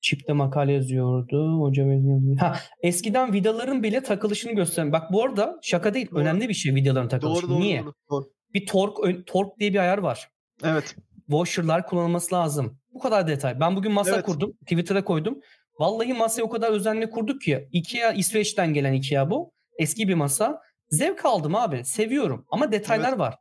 [0.00, 1.60] çipte makale yazıyordu.
[1.60, 2.36] Hocam.
[2.40, 4.92] Ha, eskiden vidaların bile takılışını gösteren.
[4.92, 6.10] Bak bu arada şaka değil.
[6.10, 6.20] Doğru.
[6.20, 7.42] Önemli bir şey vidaların takılışı.
[7.42, 7.82] doğru doğru, Niye?
[7.84, 8.24] doğru doğru.
[8.54, 10.28] Bir tork tork diye bir ayar var.
[10.64, 10.96] Evet.
[11.26, 12.78] washer'lar kullanılması lazım.
[12.94, 13.60] Bu kadar detay.
[13.60, 14.24] Ben bugün masa Evet.
[14.24, 14.52] kurdum.
[14.52, 15.40] Twitter'a koydum.
[15.78, 17.68] Vallahi masayı o kadar özenle kurduk ki.
[17.72, 19.52] Ikea İsveç'ten gelen Ikea bu.
[19.78, 20.60] Eski bir masa.
[20.92, 21.84] Zevk aldım abi.
[21.84, 22.46] Seviyorum.
[22.50, 23.18] Ama detaylar Evet.
[23.18, 23.34] var.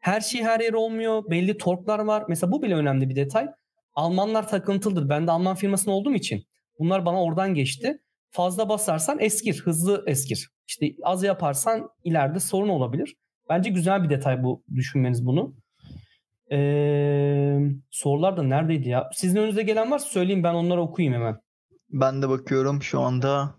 [0.00, 1.22] Her şey her yer olmuyor.
[1.30, 2.24] Belli torklar var.
[2.28, 3.48] Mesela bu bile önemli bir detay.
[3.94, 5.08] Almanlar takıntılıdır.
[5.08, 6.44] Ben de Alman firmasında olduğum için.
[6.78, 7.98] Bunlar bana oradan geçti.
[8.30, 9.60] Fazla basarsan eskir.
[9.64, 10.50] Hızlı eskir.
[10.66, 13.16] İşte az yaparsan ileride sorun olabilir.
[13.48, 15.54] Bence güzel bir detay bu düşünmeniz bunu.
[16.52, 17.58] Ee,
[17.90, 19.10] sorular da neredeydi ya?
[19.12, 21.36] Sizin önünüze gelen varsa söyleyin ben onları okuyayım hemen.
[21.90, 23.54] Ben de bakıyorum şu anda.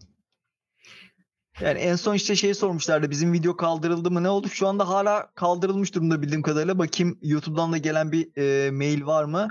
[1.62, 3.10] Yani en son işte şey sormuşlardı.
[3.10, 4.50] Bizim video kaldırıldı mı ne oldu?
[4.50, 6.80] Şu anda hala kaldırılmış durumda bildiğim kadarıyla.
[6.80, 9.48] Bakayım YouTube'dan da gelen bir e, mail var mı?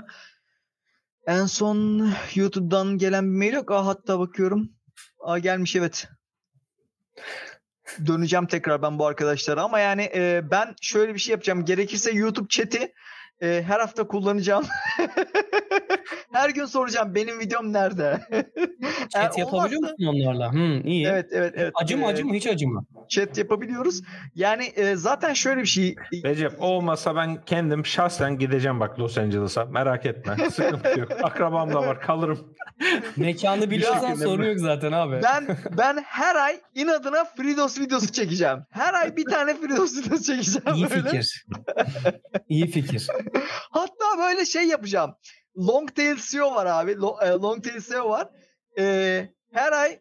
[1.27, 3.71] En son YouTube'dan gelen bir mail yok.
[3.71, 4.69] Aa, hatta bakıyorum.
[5.19, 6.07] Aa, gelmiş evet.
[8.05, 11.65] Döneceğim tekrar ben bu arkadaşlara ama yani e, ben şöyle bir şey yapacağım.
[11.65, 12.93] Gerekirse YouTube chat'i
[13.41, 14.65] e, her hafta kullanacağım.
[16.35, 18.21] her gün soracağım benim videom nerede?
[18.31, 20.51] Eğer Chat yapabiliyor olmazsa- musun onlarla?
[20.53, 21.07] Hmm, iyi.
[21.07, 21.73] Evet evet evet.
[21.75, 22.85] Acı mı Ee, acı mı hiç acı mı?
[23.09, 24.01] Chat yapabiliyoruz.
[24.35, 25.95] Yani e, zaten şöyle bir şey.
[26.25, 29.65] Recep o olmasa ben kendim şahsen gideceğim bak Los Angeles'a.
[29.65, 30.49] Merak etme.
[30.51, 31.11] Sıkıntı yok.
[31.23, 32.01] Akrabam da var.
[32.01, 32.55] Kalırım.
[33.17, 35.19] Mekanı biliyorsan sorun yok zaten abi.
[35.23, 38.57] Ben ben her ay inadına FreeDOS videosu çekeceğim.
[38.71, 40.75] Her ay bir tane FreeDOS videosu çekeceğim.
[40.75, 41.01] İyi böyle.
[41.03, 41.45] fikir.
[42.49, 43.07] İyi fikir.
[43.71, 45.15] Hatta böyle şey yapacağım.
[45.57, 46.91] Longtail SEO var abi.
[46.91, 46.95] E,
[47.29, 48.29] Longtail SEO var.
[48.77, 48.83] E,
[49.51, 49.99] her ay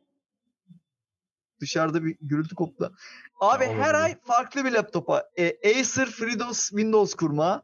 [1.61, 2.95] Dışarıda bir gürültü koptu.
[3.41, 5.25] Abi Ya, her ay farklı bir laptopa.
[5.37, 7.63] E, Acer FreeDOS Windows kurma.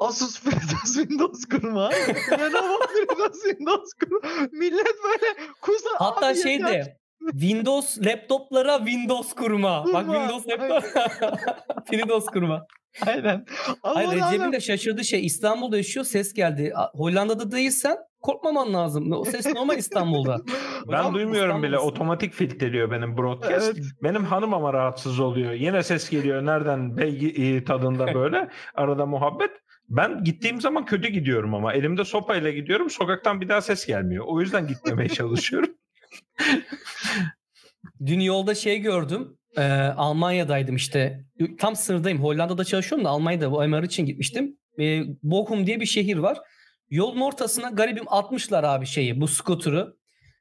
[0.00, 1.90] Asus FreeDOS Windows kurma.
[2.30, 4.48] Lenovo FreeDOS Windows kurma.
[4.52, 6.96] Millet böyle kusa Hatta abi şey yeter.
[7.30, 9.84] Windows laptoplara Windows kurma.
[9.94, 10.84] Bak Kurma, Windows laptop
[11.90, 12.66] Windows kurma.
[13.06, 13.44] Aynen.
[13.82, 16.72] Ama Hayır Recep'in de şaşırdığı şey İstanbul'da yaşıyor ses geldi.
[16.94, 19.12] Hollanda'da değilsen korkmaman lazım.
[19.12, 20.38] O ses normal İstanbul'da.
[20.92, 21.66] Ben Hocam, duymuyorum bile.
[21.66, 21.88] İstanbul'dasın.
[21.96, 23.72] Otomatik filtreliyor benim broadcast.
[23.74, 23.84] Evet.
[24.02, 25.52] Benim hanım ama rahatsız oluyor.
[25.52, 26.46] Yine ses geliyor.
[26.46, 26.96] Nereden?
[26.96, 28.48] Belgi e, tadında böyle.
[28.74, 29.50] Arada muhabbet.
[29.88, 31.72] Ben gittiğim zaman kötü gidiyorum ama.
[31.72, 32.90] Elimde sopayla gidiyorum.
[32.90, 34.24] Sokaktan bir daha ses gelmiyor.
[34.28, 35.74] O yüzden gitmemeye çalışıyorum.
[38.06, 39.38] Dün yolda şey gördüm.
[39.56, 39.62] Ee,
[39.96, 41.24] Almanya'daydım işte.
[41.58, 42.22] Tam sınırdayım.
[42.22, 44.56] Hollanda'da çalışıyorum da Almanya'da bu MR için gitmiştim.
[44.80, 46.38] Ee, Bochum diye bir şehir var.
[46.90, 49.96] Yolun ortasına garibim atmışlar abi şeyi bu skuturu.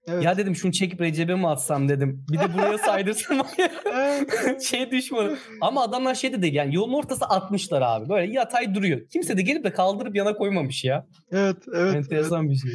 [0.07, 0.23] Evet.
[0.23, 2.25] Ya dedim şunu çekip Recep'e mi atsam dedim.
[2.31, 3.47] Bir de buraya saydırsam
[3.93, 4.63] Evet.
[4.63, 5.37] şey düşmanı.
[5.61, 8.09] Ama adamlar şey dedi yani yolun ortası atmışlar abi.
[8.09, 9.01] Böyle yatay duruyor.
[9.13, 11.07] Kimse de gelip de kaldırıp yana koymamış ya.
[11.31, 11.77] Evet, evet.
[11.77, 11.95] evet.
[11.95, 12.71] Enteresan bir şey.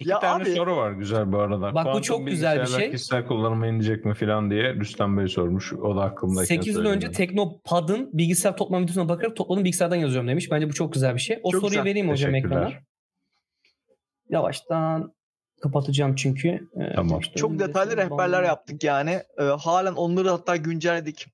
[0.00, 1.62] İki Ya tane abi- soru var güzel bu arada.
[1.62, 2.90] Bak bu Kuantum çok güzel bir şey.
[2.90, 5.72] Kişisel kullanıma inecek mi falan diye Rüstem Bey sormuş.
[5.72, 7.10] O da aklımdayken 8 yıl önce.
[7.10, 10.50] Teknopad'ın bilgisayar toplama videosuna bakarak topladım bilgisayardan yazıyorum demiş.
[10.50, 11.40] Bence bu çok güzel bir şey.
[11.42, 11.84] O Çok soruyu güzel.
[11.84, 12.70] vereyim hocam ekrana.
[14.28, 15.12] Yavaştan
[15.62, 16.48] kapatacağım çünkü.
[16.48, 17.20] Ee, Tamam.
[17.36, 19.20] Çok detaylı rehberler yaptık yani.
[19.38, 21.26] Ee, halen onları hatta güncelledik.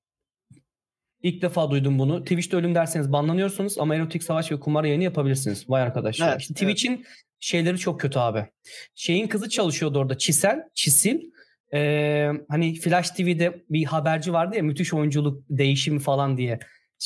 [1.23, 2.23] İlk defa duydum bunu.
[2.23, 5.69] Twitch'te ölüm derseniz banlanıyorsunuz ama erotik savaş ve kumar yayını yapabilirsiniz.
[5.69, 6.29] Vay arkadaşlar.
[6.31, 7.05] Evet, Twitch'in
[7.39, 8.45] şeyleri çok kötü abi.
[8.95, 10.17] Şeyin kızı çalışıyordu orada.
[10.17, 11.19] Çisel, Çisil.
[11.73, 16.59] Ee, hani Flash TV'de bir haberci vardı ya müthiş oyunculuk değişimi falan diye.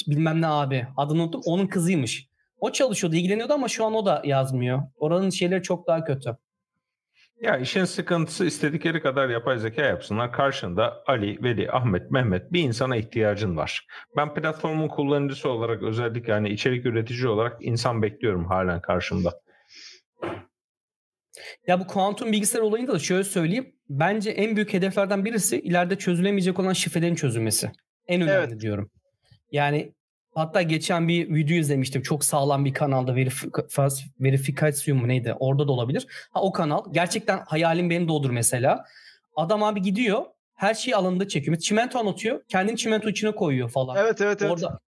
[0.08, 0.88] Bilmem ne abi.
[0.98, 1.42] Adını unuttum.
[1.46, 2.28] Onun kızıymış.
[2.58, 4.84] O çalışıyordu, ilgileniyordu ama şu an o da yazmıyor.
[4.96, 6.38] Oranın şeyleri çok daha kötü.
[7.42, 10.32] Ya işin sıkıntısı istedikleri kadar yapay zeka yapsınlar.
[10.32, 13.88] Karşında Ali, Veli, Ahmet, Mehmet bir insana ihtiyacın var.
[14.18, 19.42] Ben platformun kullanıcısı olarak özellikle hani içerik üretici olarak insan bekliyorum halen karşımda.
[21.68, 23.76] Ya bu kuantum bilgisayar olayında da şöyle söyleyeyim.
[23.90, 27.72] Bence en büyük hedeflerden birisi ileride çözülemeyecek olan şifrelerin çözülmesi.
[28.08, 28.60] En önemli Evet.
[28.60, 28.92] diyorum.
[29.52, 29.94] Yani
[30.36, 32.02] hatta geçen bir video izlemiştim.
[32.02, 35.36] Çok sağlam bir kanalda Verif- Verifikasyon mu neydi?
[35.40, 36.08] Orada da olabilir.
[36.32, 36.84] Ha o kanal.
[36.92, 38.86] Gerçekten hayalim benim de odur mesela.
[39.36, 40.24] Adam abi gidiyor.
[40.56, 41.58] Her şeyi alanında çekiyor.
[41.58, 42.42] Çimento anlatıyor.
[42.48, 43.98] Kendini çimento içine koyuyor falan.
[43.98, 44.52] Evet evet evet.
[44.52, 44.80] Orada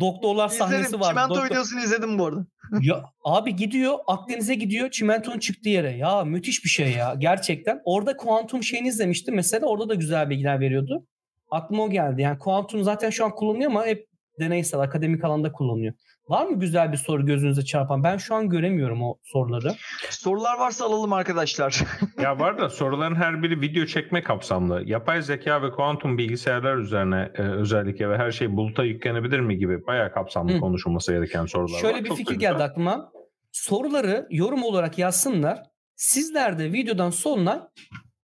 [0.00, 1.00] doktorlar sahnesi İzledim.
[1.00, 1.08] var.
[1.08, 2.46] Çimento Doktor- videosunu izledim bu arada.
[2.82, 5.90] ya abi gidiyor Akdeniz'e gidiyor çimentonun çıktığı yere.
[5.96, 7.80] Ya müthiş bir şey ya gerçekten.
[7.84, 9.34] Orada kuantum şeyini izlemiştim.
[9.34, 11.06] Mesela orada da güzel bilgiler veriyordu.
[11.50, 12.22] Aklıma o geldi.
[12.22, 14.06] Yani kuantum zaten şu an kullanılıyor ama hep
[14.40, 15.94] deneysel akademik alanda kullanılıyor.
[16.28, 18.04] Var mı güzel bir soru gözünüze çarpan?
[18.04, 19.72] Ben şu an göremiyorum o soruları.
[20.10, 21.82] Sorular varsa alalım arkadaşlar.
[22.22, 24.82] Ya var da soruların her biri video çekme kapsamlı.
[24.86, 29.86] Yapay zeka ve kuantum bilgisayarlar üzerine e, özellikle ve her şey buluta yüklenebilir mi gibi
[29.86, 30.60] bayağı kapsamlı Hı.
[30.60, 31.80] konuşulması gereken sorular var.
[31.80, 32.52] Şöyle bir Çok fikir güzel.
[32.52, 33.12] geldi aklıma.
[33.52, 35.58] Soruları yorum olarak yazsınlar.
[35.96, 37.70] Sizler de videodan sonra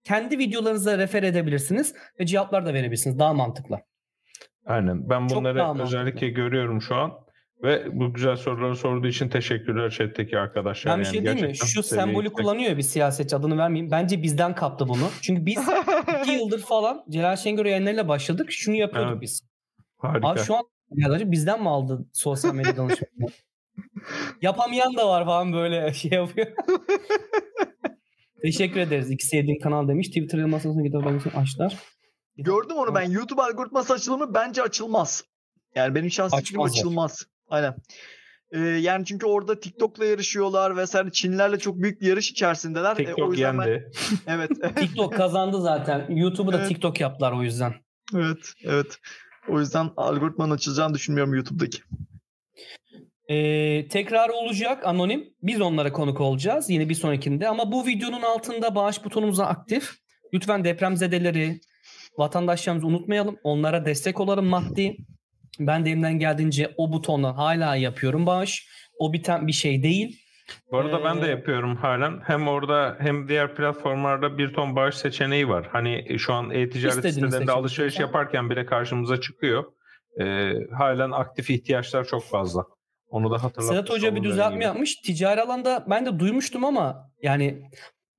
[0.05, 3.19] kendi videolarınıza refer edebilirsiniz ve cevaplar da verebilirsiniz.
[3.19, 3.79] Daha mantıklı.
[4.67, 5.11] Aynen.
[5.11, 7.13] Ben bunları özellikle görüyorum şu an.
[7.63, 10.93] Ve bu güzel soruları sorduğu için teşekkürler chat'teki arkadaşlar.
[10.93, 11.57] Ben bir Yani şey diyeyim mi?
[11.57, 12.37] Şu sembolü yüksek.
[12.37, 13.91] kullanıyor bir siyasetçi adını vermeyeyim.
[13.91, 15.09] Bence bizden kaptı bunu.
[15.21, 15.59] Çünkü biz
[16.21, 18.47] iki yıldır falan Celal Şengör yayınlarıyla başladık.
[18.51, 19.23] Şunu yapıyorduk Evet.
[19.23, 19.43] biz.
[19.99, 20.29] Harika.
[20.29, 23.11] Abi şu an ya bizden mi aldı sosyal medya danışmanı?
[24.43, 26.47] Yapamayan da var falan böyle şey yapıyor.
[28.43, 29.11] Teşekkür ederiz.
[29.11, 30.09] İki sevdiğin kanal demiş.
[30.09, 31.77] Twitter masasına gidip açtılar.
[32.39, 33.11] Gördüm onu ben.
[33.11, 34.35] YouTube algoritması açılır mı?
[34.35, 35.25] Bence açılmaz.
[35.75, 36.81] Yani benim şahsi fikrim Açmazlar.
[36.81, 37.27] açılmaz.
[37.49, 37.75] Aynen.
[38.53, 41.11] Ee, yani çünkü orada TikTok'la yarışıyorlar vesaire.
[41.13, 42.91] Çinlilerle çok büyük bir yarış içerisindeler.
[42.91, 43.91] Ee, o TikTok yüzden ben- yendi.
[44.27, 44.51] Evet.
[44.77, 46.07] TikTok kazandı zaten.
[46.11, 46.69] YouTube'u da Evet.
[46.69, 47.75] TikTok yaptılar o yüzden.
[48.15, 48.53] evet.
[48.65, 48.99] Evet.
[49.49, 51.79] O yüzden algoritmanın açılacağını düşünmüyorum YouTube'daki.
[53.29, 55.35] Ee, tekrar olacak anonim.
[55.43, 57.49] Biz onlara konuk olacağız yine bir sonrakinde.
[57.49, 59.91] Ama bu videonun altında bağış butonumuz aktif.
[60.35, 61.61] Lütfen depremzedeleri,
[62.19, 63.37] vatandaşlarımızı unutmayalım.
[63.45, 64.97] Onlara destek olalım maddi.
[65.61, 68.69] Ben de elimden geldiğince o butonla hala yapıyorum bağış.
[68.99, 70.19] O biten bir şey değil.
[70.73, 72.21] Bu arada ben de Ee, yapıyorum halen.
[72.25, 75.69] Hem orada hem diğer platformlarda bir ton bağış seçeneği var.
[75.73, 79.65] Hani şu an e-ticaret sitelerinde seçenek alışveriş yaparken bile karşımıza çıkıyor.
[80.21, 82.65] Ee, halen aktif ihtiyaçlar çok fazla.
[83.09, 84.65] Onu da hatırlatmış Sedat Hoca bir düzeltme gibi.
[84.65, 84.95] yapmış.
[84.95, 87.63] Ticari alanda ben de duymuştum ama yani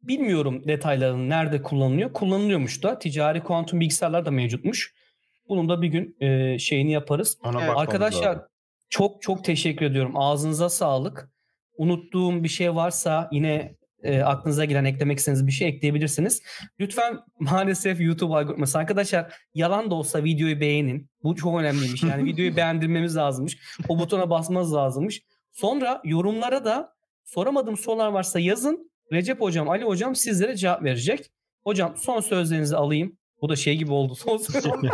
[0.03, 2.13] bilmiyorum detaylarını nerede kullanılıyor.
[2.13, 2.99] Kullanılıyormuş da.
[2.99, 4.93] Ticari kuantum bilgisayarlar da mevcutmuş.
[5.49, 7.37] Bunun da bir gün e, şeyini yaparız.
[7.43, 7.73] Ona Evet.
[7.75, 8.39] Arkadaşlar
[8.89, 10.11] çok çok teşekkür ediyorum.
[10.15, 11.29] Ağzınıza sağlık.
[11.77, 16.41] Unuttuğum bir şey varsa yine e, aklınıza gelen eklemek istediğiniz bir şey ekleyebilirsiniz.
[16.79, 21.09] Lütfen maalesef YouTube algoritması arkadaşlar yalan da olsa videoyu beğenin.
[21.23, 22.03] Bu çok önemliymiş.
[22.03, 23.57] Yani videoyu beğendirmemiz lazımmış.
[23.89, 25.21] O butona basmanız lazımmış.
[25.51, 28.91] Sonra yorumlara da soramadığım sorular varsa yazın.
[29.11, 31.31] Recep hocam, Ali hocam sizlere cevap verecek.
[31.63, 33.17] Hocam son sözlerinizi alayım.
[33.41, 34.15] Bu da şey gibi oldu.
[34.15, 34.91] Son, son, son, bir,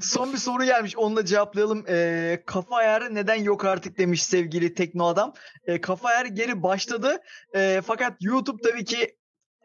[0.00, 0.96] son bir soru gelmiş.
[0.96, 1.84] Onu da cevaplayalım.
[1.88, 5.34] E, kafa ayarı neden yok artık demiş sevgili tekno adam.
[5.66, 7.18] E, kafa ayarı geri başladı.
[7.54, 9.16] E, fakat YouTube tabii ki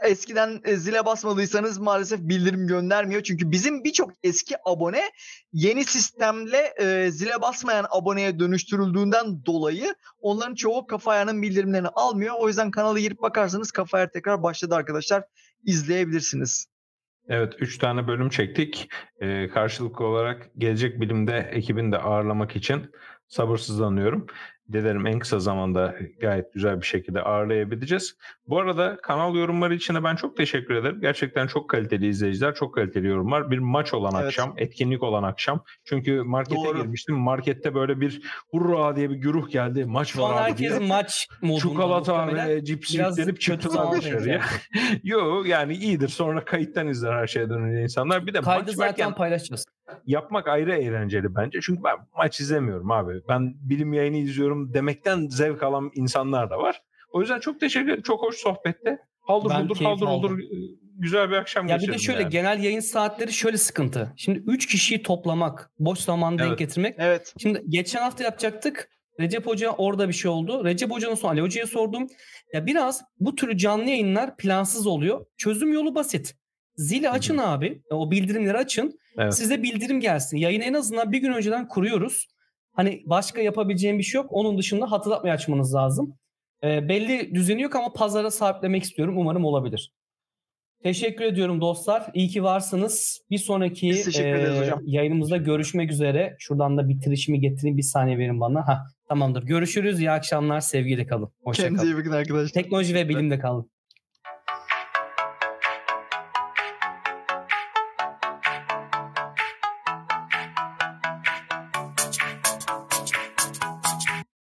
[0.04, 3.24] eskiden e, zile basmadıysanız maalesef bildirim göndermiyor.
[3.24, 5.02] Çünkü bizim birçok eski abone
[5.54, 12.36] yeni sistemle e, zile basmayan aboneye dönüştürüldüğünden dolayı onların çoğu kafa bildirimlerini almıyor.
[12.40, 15.24] O yüzden kanala girip bakarsanız kafa tekrar başladı arkadaşlar.
[15.64, 16.68] İzleyebilirsiniz.
[17.28, 18.90] Evet 3 tane bölüm çektik.
[19.20, 22.92] Ee, karşılıklı olarak gelecek bilimde ekibini de ağırlamak için
[23.28, 24.28] sabırsızlanıyorum
[24.74, 28.18] dilerim en kısa zamanda gayet güzel bir şekilde ağırlayabileceğiz.
[28.48, 31.02] Bu arada kanal yorumları için de ben çok teşekkür ederim.
[31.02, 33.52] Gerçekten çok kaliteli izleyiciler, çok kaliteli yorumlar.
[33.52, 34.26] Bir maç olan evet.
[34.26, 35.64] akşam, etkinlik olan akşam.
[35.84, 36.78] Çünkü markete Doğru.
[36.78, 37.16] girmiştim.
[37.16, 39.86] Markette böyle bir hurra diye bir güruh geldi.
[39.86, 40.88] Maç var abi herkes diye.
[40.88, 41.60] maç modunda.
[41.60, 44.42] Çikolata ve cips yüklenip çıktılar dışarıya.
[45.04, 46.08] Yo yani iyidir.
[46.08, 48.28] Sonra kayıttan izler her şeyden önce insanlar.
[48.28, 49.66] Bir de Kaydı maç zaten paylaşacağız
[50.06, 51.60] yapmak ayrı eğlenceli bence.
[51.62, 53.22] Çünkü ben maç izlemiyorum abi.
[53.30, 56.82] Ben bilim yayını izliyorum demekten zevk alan insanlar da var.
[57.12, 58.04] O yüzden çok teşekkür ederim.
[58.04, 59.00] Çok hoş sohbette.
[59.20, 60.40] Haldır ben buldur haldır buldur
[60.98, 61.80] güzel bir akşam ya.
[61.80, 62.32] Bir de şöyle yani.
[62.32, 64.14] genel yayın saatleri şöyle sıkıntı.
[64.18, 66.46] Şimdi 3 kişiyi toplamak, boş zaman evet.
[66.46, 66.96] denk getirmek.
[66.98, 67.34] Evet.
[67.42, 68.90] Şimdi geçen hafta yapacaktık.
[69.20, 70.66] Recep Hoca orada bir şey oldu.
[70.66, 72.08] Recep Hoca'nın sonra Ali Hoca'ya sordum.
[72.54, 75.26] Ya biraz bu tür canlı yayınlar plansız oluyor.
[75.38, 76.36] Çözüm yolu basit.
[76.76, 77.48] Zili açın Hı-hı.
[77.48, 77.82] abi.
[77.90, 79.00] O bildirimleri açın.
[79.18, 79.34] Evet.
[79.34, 80.38] Size bildirim gelsin.
[80.38, 82.28] Yayını en azından bir gün önceden kuruyoruz.
[82.74, 84.28] Hani başka yapabileceğim bir şey yok.
[84.30, 86.18] Onun dışında hatırlatmayı açmanız lazım.
[86.64, 89.18] E, belli düzeni yok ama pazara sabitlemek istiyorum.
[89.18, 89.92] Umarım olabilir.
[90.84, 92.12] Teşekkür ediyorum dostlar.
[92.14, 93.22] İyi ki varsınız.
[93.30, 96.36] Bir sonraki e, yayınımızda görüşmek üzere.
[96.40, 97.78] Şuradan da bitirişimi getireyim.
[97.78, 98.68] Bir saniye verin bana.
[98.68, 99.44] Ha, tamamdır.
[99.44, 100.00] Görüşürüz.
[100.00, 100.60] İyi akşamlar.
[100.60, 101.30] Sevgiyle kalın.
[101.44, 102.62] Hoşça Kendinize iyi bakın arkadaşlar.
[102.62, 103.72] Teknoloji ve bilimde kalın.